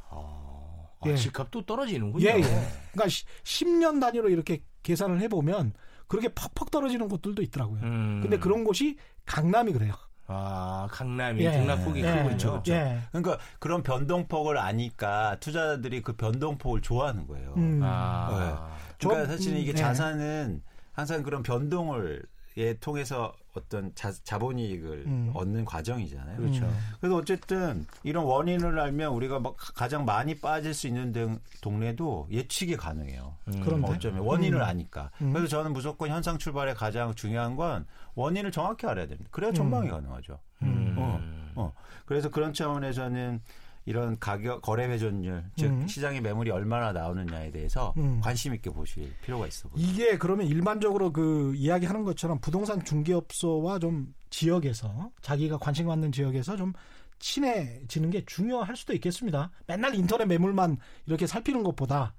[0.10, 1.16] 아, 예.
[1.16, 2.26] 집값도 떨어지는군요.
[2.26, 2.42] 예, 예.
[2.42, 3.06] 그러니까
[3.44, 5.74] 10년 단위로 이렇게 계산을 해보면
[6.08, 7.82] 그렇게 퍽퍽 떨어지는 곳들도 있더라고요.
[7.82, 8.20] 음.
[8.22, 9.94] 근데 그런 곳이 강남이 그래요.
[10.28, 11.52] 아, 강남이 예.
[11.52, 12.06] 등락폭이 예.
[12.06, 12.24] 크군요.
[12.26, 12.64] 그렇죠.
[12.70, 13.00] 예.
[13.12, 17.54] 그러니까 그런 변동폭을 아니까 투자자들이 그 변동폭을 좋아하는 거예요.
[17.58, 17.82] 음.
[17.84, 18.28] 아.
[18.30, 19.82] 그러니까 좀, 사실은 이게 음, 네.
[19.82, 20.64] 자산은
[20.94, 22.24] 항상 그런 변동을
[22.58, 25.32] 예 통해서 어떤 자, 자본 이익을 음.
[25.34, 26.38] 얻는 과정이잖아요.
[26.38, 26.72] 그렇죠.
[27.02, 32.78] 그래서 어쨌든 이런 원인을 알면 우리가 막 가장 많이 빠질 수 있는 등- 동네도 예측이
[32.78, 33.36] 가능해요.
[33.50, 33.62] 음.
[33.62, 33.92] 그런데?
[33.92, 34.64] 어쩌면 원인을 음.
[34.64, 35.12] 아니까.
[35.22, 35.32] 음.
[35.34, 37.86] 그래서 저는 무조건 현상 출발에 가장 중요한 건
[38.16, 39.30] 원인을 정확히 알아야 됩니다.
[39.32, 40.40] 그래야 전망이 가능하죠.
[40.64, 40.96] 음.
[40.98, 41.20] 어,
[41.56, 41.74] 어.
[42.06, 43.42] 그래서 그런 차원에서는
[43.86, 45.88] 이런 가격 거래 회전율 즉 음.
[45.88, 48.20] 시장의 매물이 얼마나 나오느냐에 대해서 음.
[48.22, 49.88] 관심 있게 보실 필요가 있어 보여요.
[49.88, 56.74] 이게 그러면 일반적으로 그 이야기하는 것처럼 부동산 중개업소와 좀 지역에서 자기가 관심 갖는 지역에서 좀
[57.20, 59.52] 친해지는 게 중요할 수도 있겠습니다.
[59.68, 62.16] 맨날 인터넷 매물만 이렇게 살피는 것보다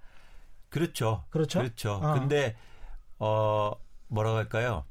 [0.68, 1.24] 그렇죠.
[1.30, 1.58] 그렇죠?
[1.60, 1.92] 그렇죠.
[1.94, 2.14] 어.
[2.14, 2.56] 근데
[3.18, 3.72] 어
[4.08, 4.84] 뭐라고 할까요?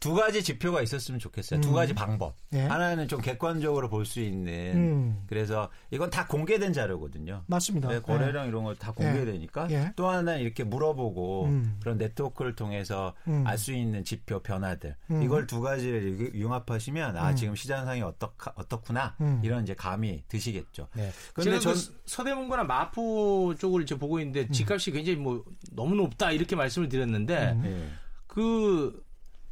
[0.00, 1.60] 두 가지 지표가 있었으면 좋겠어요.
[1.60, 1.74] 두 음.
[1.74, 2.34] 가지 방법.
[2.52, 2.60] 예.
[2.62, 5.22] 하나는 좀 객관적으로 볼 수 있는 음.
[5.26, 7.42] 그래서 이건 다 공개된 자료거든요.
[7.46, 7.88] 맞습니다.
[7.88, 9.92] 네, 거래량 이런 거다 공개되니까 예.
[9.96, 11.76] 또 하나는 이렇게 물어보고 음.
[11.80, 13.44] 그런 네트워크를 통해서 음.
[13.46, 15.22] 알수 있는 지표 변화들 음.
[15.22, 17.36] 이걸 두 가지를 유- 융합하시면 아 음.
[17.36, 19.40] 지금 시장 상이 어떻 어떻구나 음.
[19.42, 20.88] 이런 이제 감이 드시겠죠.
[20.94, 21.10] 네.
[21.34, 24.52] 근데 제가 전그 서대문구나 마포 쪽을 이제 보고 있는데 음.
[24.52, 27.62] 집값이 굉장히 뭐 너무 높다 이렇게 말씀을 드렸는데 음.
[27.66, 27.88] 예.
[28.26, 29.02] 그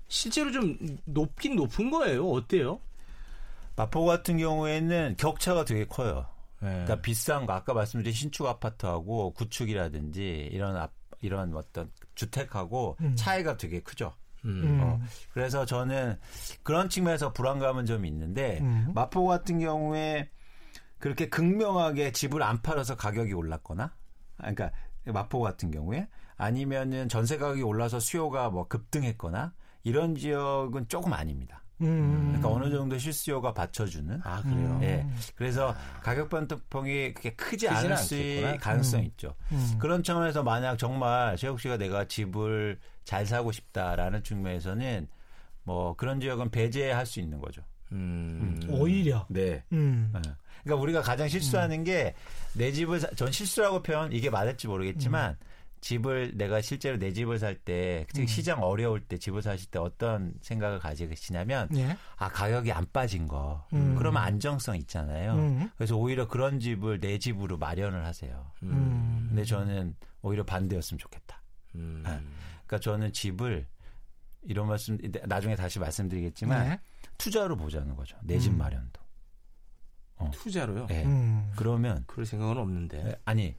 [0.08, 2.28] 실제로 좀 높긴 높은 거예요.
[2.30, 2.80] 어때요?
[3.76, 6.26] 마포 같은 경우에는 격차가 되게 커요.
[6.60, 6.70] 네.
[6.70, 13.14] 그러니까 비싼 거 아까 말씀드린 신축 아파트하고 구축이라든지 이런 앞- 이런 어떤 주택하고 음.
[13.16, 14.14] 차이가 되게 크죠.
[14.44, 14.62] 음.
[14.64, 14.80] 음.
[14.82, 15.00] 어,
[15.32, 16.18] 그래서 저는
[16.62, 18.92] 그런 측면에서 불안감은 좀 있는데 음.
[18.94, 20.30] 마포 같은 경우에
[20.98, 23.84] 그렇게 극명하게 집을 안 팔아서 가격이 올랐거나
[24.38, 24.70] 아, 그러니까
[25.04, 29.52] 마포 같은 경우에 아니면은 전세 가격이 올라서 수요가 뭐 급등했거나
[29.86, 31.62] 이런 지역은 조금 아닙니다.
[31.80, 32.24] 음.
[32.28, 34.78] 그러니까 어느 정도 실수요가 받쳐주는 아 그래요.
[34.80, 34.82] 음.
[34.82, 35.06] 예.
[35.36, 38.56] 그래서 가격 변동폭이 그렇게 크지 않을 수 않겠구나.
[38.56, 39.06] 가능성이 음.
[39.10, 39.34] 있죠.
[39.52, 39.76] 음.
[39.78, 45.06] 그런 차원에서 만약 정말 최욱 씨가 내가 집을 잘 사고 싶다라는 측면에서는
[45.62, 47.62] 뭐 그런 지역은 배제할 수 있는 거죠.
[47.92, 48.58] 음.
[48.70, 49.24] 오히려.
[49.28, 49.62] 네.
[49.72, 50.12] 음.
[50.16, 50.20] 예.
[50.64, 52.12] 그러니까 우리가 가장 실수하는 게
[52.54, 55.36] 내 집을 사- 전 실수라고 표현 이게 맞을지 모르겠지만
[55.86, 58.26] 집을 내가 실제로 내 집을 살 때 특히 음.
[58.26, 61.96] 시장 어려울 때 집을 사실 때 어떤 생각을 가지시냐면 예.
[62.16, 63.94] 아 가격이 안 빠진 거 음.
[63.96, 65.34] 그러면 안정성 있잖아요.
[65.34, 65.70] 음.
[65.76, 68.50] 그래서 오히려 그런 집을 내 집으로 마련을 하세요.
[68.64, 69.26] 음.
[69.28, 71.40] 근데 저는 오히려 반대였으면 좋겠다.
[71.76, 72.02] 음.
[72.04, 72.10] 네.
[72.66, 73.66] 그러니까 저는 집을
[74.42, 76.80] 이런 말씀 나중에 다시 말씀드리겠지만 네.
[77.16, 78.16] 투자로 보자는 거죠.
[78.22, 78.58] 내집 음.
[78.58, 79.00] 마련도.
[80.32, 80.88] 투자로요?
[80.90, 81.04] 예.
[81.04, 81.52] 음.
[81.56, 83.06] 그러면 그럴 생각은 없는데.
[83.06, 83.54] 예, 아니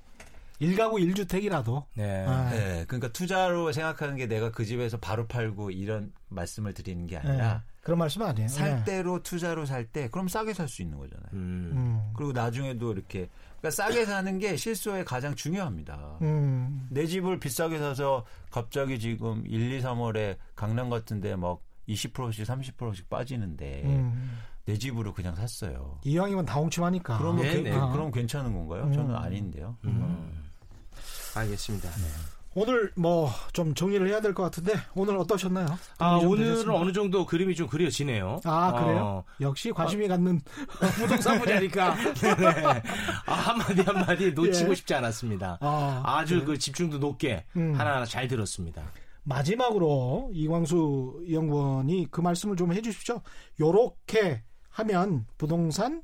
[0.60, 2.26] 일가구 일주택이라도 네.
[2.28, 2.52] 아.
[2.56, 7.64] 예, 그러니까 투자로 생각하는 게 내가 그 집에서 바로 팔고 이런 말씀을 드리는 게 아니라
[7.66, 7.72] 예.
[7.82, 8.48] 그런 말씀 아니에요.
[8.50, 8.84] 살 예.
[8.84, 11.30] 때로 투자로 살 때 그럼 싸게 살 수 있는 거잖아요.
[11.34, 11.72] 음.
[11.74, 12.12] 음.
[12.16, 13.30] 그리고 나중에도 이렇게
[13.60, 16.18] 그러니까 싸게 사는 게 실소에 가장 중요합니다.
[16.22, 16.88] 음.
[16.92, 23.10] 내 집을 비싸게 사서 갑자기 지금 1, 2, 3월에 강남 같은 데 막 20%씩 30%씩
[23.10, 24.38] 빠지는데 음.
[24.66, 25.98] 내 집으로 그냥 샀어요.
[26.04, 27.18] 이왕이면 다홍침하니까.
[27.18, 27.72] 그러면 네, 괜- 네.
[27.72, 28.84] 그럼 괜찮은 건가요?
[28.84, 28.92] 음.
[28.92, 29.78] 저는 아닌데요.
[29.86, 30.47] 음.
[31.38, 31.90] 알겠습니다.
[32.56, 35.68] 오늘 뭐 좀 정리를 해야 될 것 같은데 오늘 어떠셨나요?
[36.00, 36.80] 아, 오늘은 되셨습니까?
[36.80, 38.42] 어느 정도 그림이 좀 그려지네요.
[38.46, 38.98] 아 그래요?
[39.00, 40.42] 어, 역시 관심이 갖는
[40.96, 41.96] 부동산 분야니까.
[43.28, 44.76] 아, 한마디 한마디 놓치고 예.
[44.76, 45.58] 싶지 않았습니다.
[45.62, 47.74] 아, 아주 그 집중도 높게 음.
[47.76, 48.82] 하나하나 잘 들었습니다.
[49.24, 53.22] 마지막으로 이광수 연구원이 그 말씀을 좀 해주십시오.
[53.60, 56.02] 요렇게 하면 부동산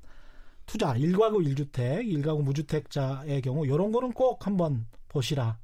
[0.66, 5.58] 투자 1가구 1주택, 1가구 무주택자의 경우 요런 거는 꼭 한번 보시라.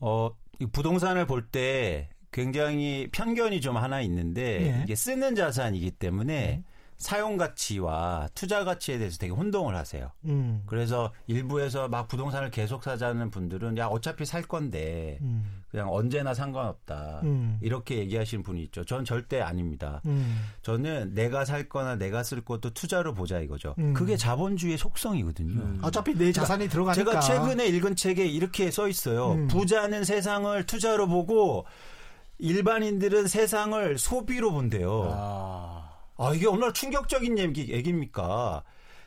[0.00, 0.30] 어,
[0.60, 4.82] 이 부동산을 볼때 굉장히 편견이 좀 하나 있는데 예.
[4.82, 6.64] 이게 쓰는 자산이기 때문에
[6.96, 10.10] 사용 가치와 투자 가치에 대해서 되게 혼동을 하세요.
[10.24, 10.62] 음.
[10.66, 15.63] 그래서 일부에서 막 부동산을 계속 사자는 분들은 야 어차피 살 건데 음.
[15.74, 17.58] 그냥 언제나 상관없다 음.
[17.60, 18.84] 이렇게 얘기하시는 분이 있죠.
[18.84, 20.00] 전 절대 아닙니다.
[20.06, 20.38] 음.
[20.62, 23.74] 저는 내가 살 거나 내가 쓸 것도 투자로 보자 이거죠.
[23.80, 23.92] 음.
[23.92, 25.60] 그게 자본주의의 속성이거든요.
[25.60, 25.80] 음.
[25.82, 27.10] 어차피 내 자산이 들어가니까.
[27.10, 29.32] 제가 최근에 읽은 책에 이렇게 써 있어요.
[29.32, 29.48] 음.
[29.48, 31.66] 부자는 세상을 투자로 보고
[32.38, 35.10] 일반인들은 세상을 소비로 본대요.
[35.12, 35.90] 아.
[36.18, 38.62] 아, 이게 얼마나 충격적인 얘기, 얘기입니까?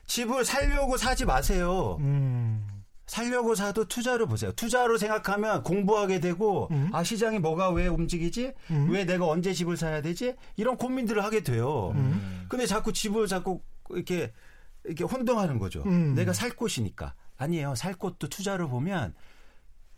[0.05, 1.95] 집을 살려고 사지 마세요.
[2.01, 2.76] 음.
[3.07, 4.51] 살려고 사도 투자로 보세요.
[4.51, 6.89] 투자로 생각하면 공부하게 되고, 음.
[6.91, 8.53] 아, 시장이 뭐가 왜 움직이지?
[8.71, 8.89] 음.
[8.91, 10.35] 왜 내가 언제 집을 사야 되지?
[10.57, 11.91] 이런 고민들을 하게 돼요.
[11.95, 12.45] 음.
[12.49, 14.33] 근데 자꾸 집을 자꾸 이렇게,
[14.83, 15.83] 이렇게 혼동하는 거죠.
[15.85, 16.15] 음.
[16.15, 17.13] 내가 살 곳이니까.
[17.37, 17.75] 아니에요.
[17.75, 19.13] 살 곳도 투자로 보면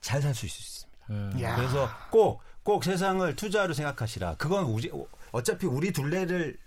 [0.02, 1.00] 잘 살 수 있습니다.
[1.10, 1.42] 음.
[1.42, 1.56] 야.
[1.56, 4.36] 그래서 꼭, 꼭 세상을 투자로 생각하시라.
[4.38, 4.92] 그건 우리,
[5.32, 6.58] 어차피 우리 둘레를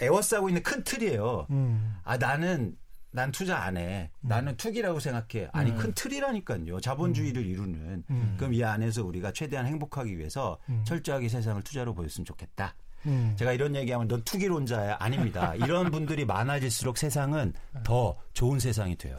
[0.00, 1.46] 에워싸고 있는 큰 틀이에요.
[1.50, 1.96] 음.
[2.04, 2.76] 아 나는
[3.12, 4.10] 난 투자 안 해.
[4.20, 5.48] 나는 투기라고 생각해.
[5.52, 6.80] 아니 큰 틀이라니까요.
[6.80, 8.04] 자본주의를 이루는.
[8.08, 8.34] 음.
[8.38, 12.74] 그럼 이 안에서 우리가 최대한 행복하기 위해서 철저하게 세상을 투자로 보였으면 좋겠다.
[13.06, 13.34] 음.
[13.38, 15.54] 제가 이런 얘기하면 넌 투기론자야 아닙니다.
[15.56, 17.52] 이런 분들이 많아질수록 세상은
[17.82, 19.16] 더 좋은 세상이 돼요.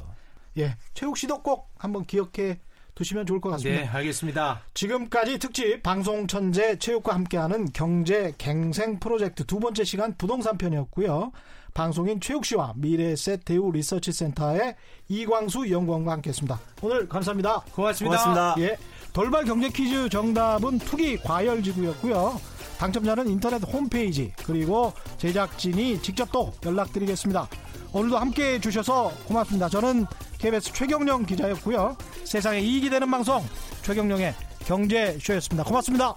[0.58, 2.60] 예, 최욱 씨도 꼭 한번 기억해
[2.94, 3.82] 두시면 좋을 것 같습니다.
[3.82, 4.62] 네, 알겠습니다.
[4.74, 11.32] 지금까지 특집 방송 천재 체육과 함께하는 경제 갱생 프로젝트 두 번째 시간 부동산 편이었고요.
[11.74, 14.76] 방송인 최욱 씨와 미래셋 대우 리서치 센터의
[15.07, 16.59] 이광수 연구원과 함께했습니다.
[16.82, 17.61] 오늘 감사합니다.
[17.74, 18.24] 고맙습니다.
[18.24, 18.55] 고맙습니다.
[18.59, 18.78] 예,
[19.13, 22.39] 돌발 경제 퀴즈 정답은 투기 과열지구였고요.
[22.78, 27.47] 당첨자는 인터넷 홈페이지 그리고 제작진이 직접 또 연락드리겠습니다.
[27.93, 29.69] 오늘도 함께해 주셔서 고맙습니다.
[29.69, 30.05] 저는
[30.39, 31.95] KBS 최경령 기자였고요.
[32.24, 33.43] 세상에 이익이 되는 방송
[33.84, 34.34] 최경령의
[34.65, 35.63] 경제쇼였습니다.
[35.63, 36.15] 고맙습니다.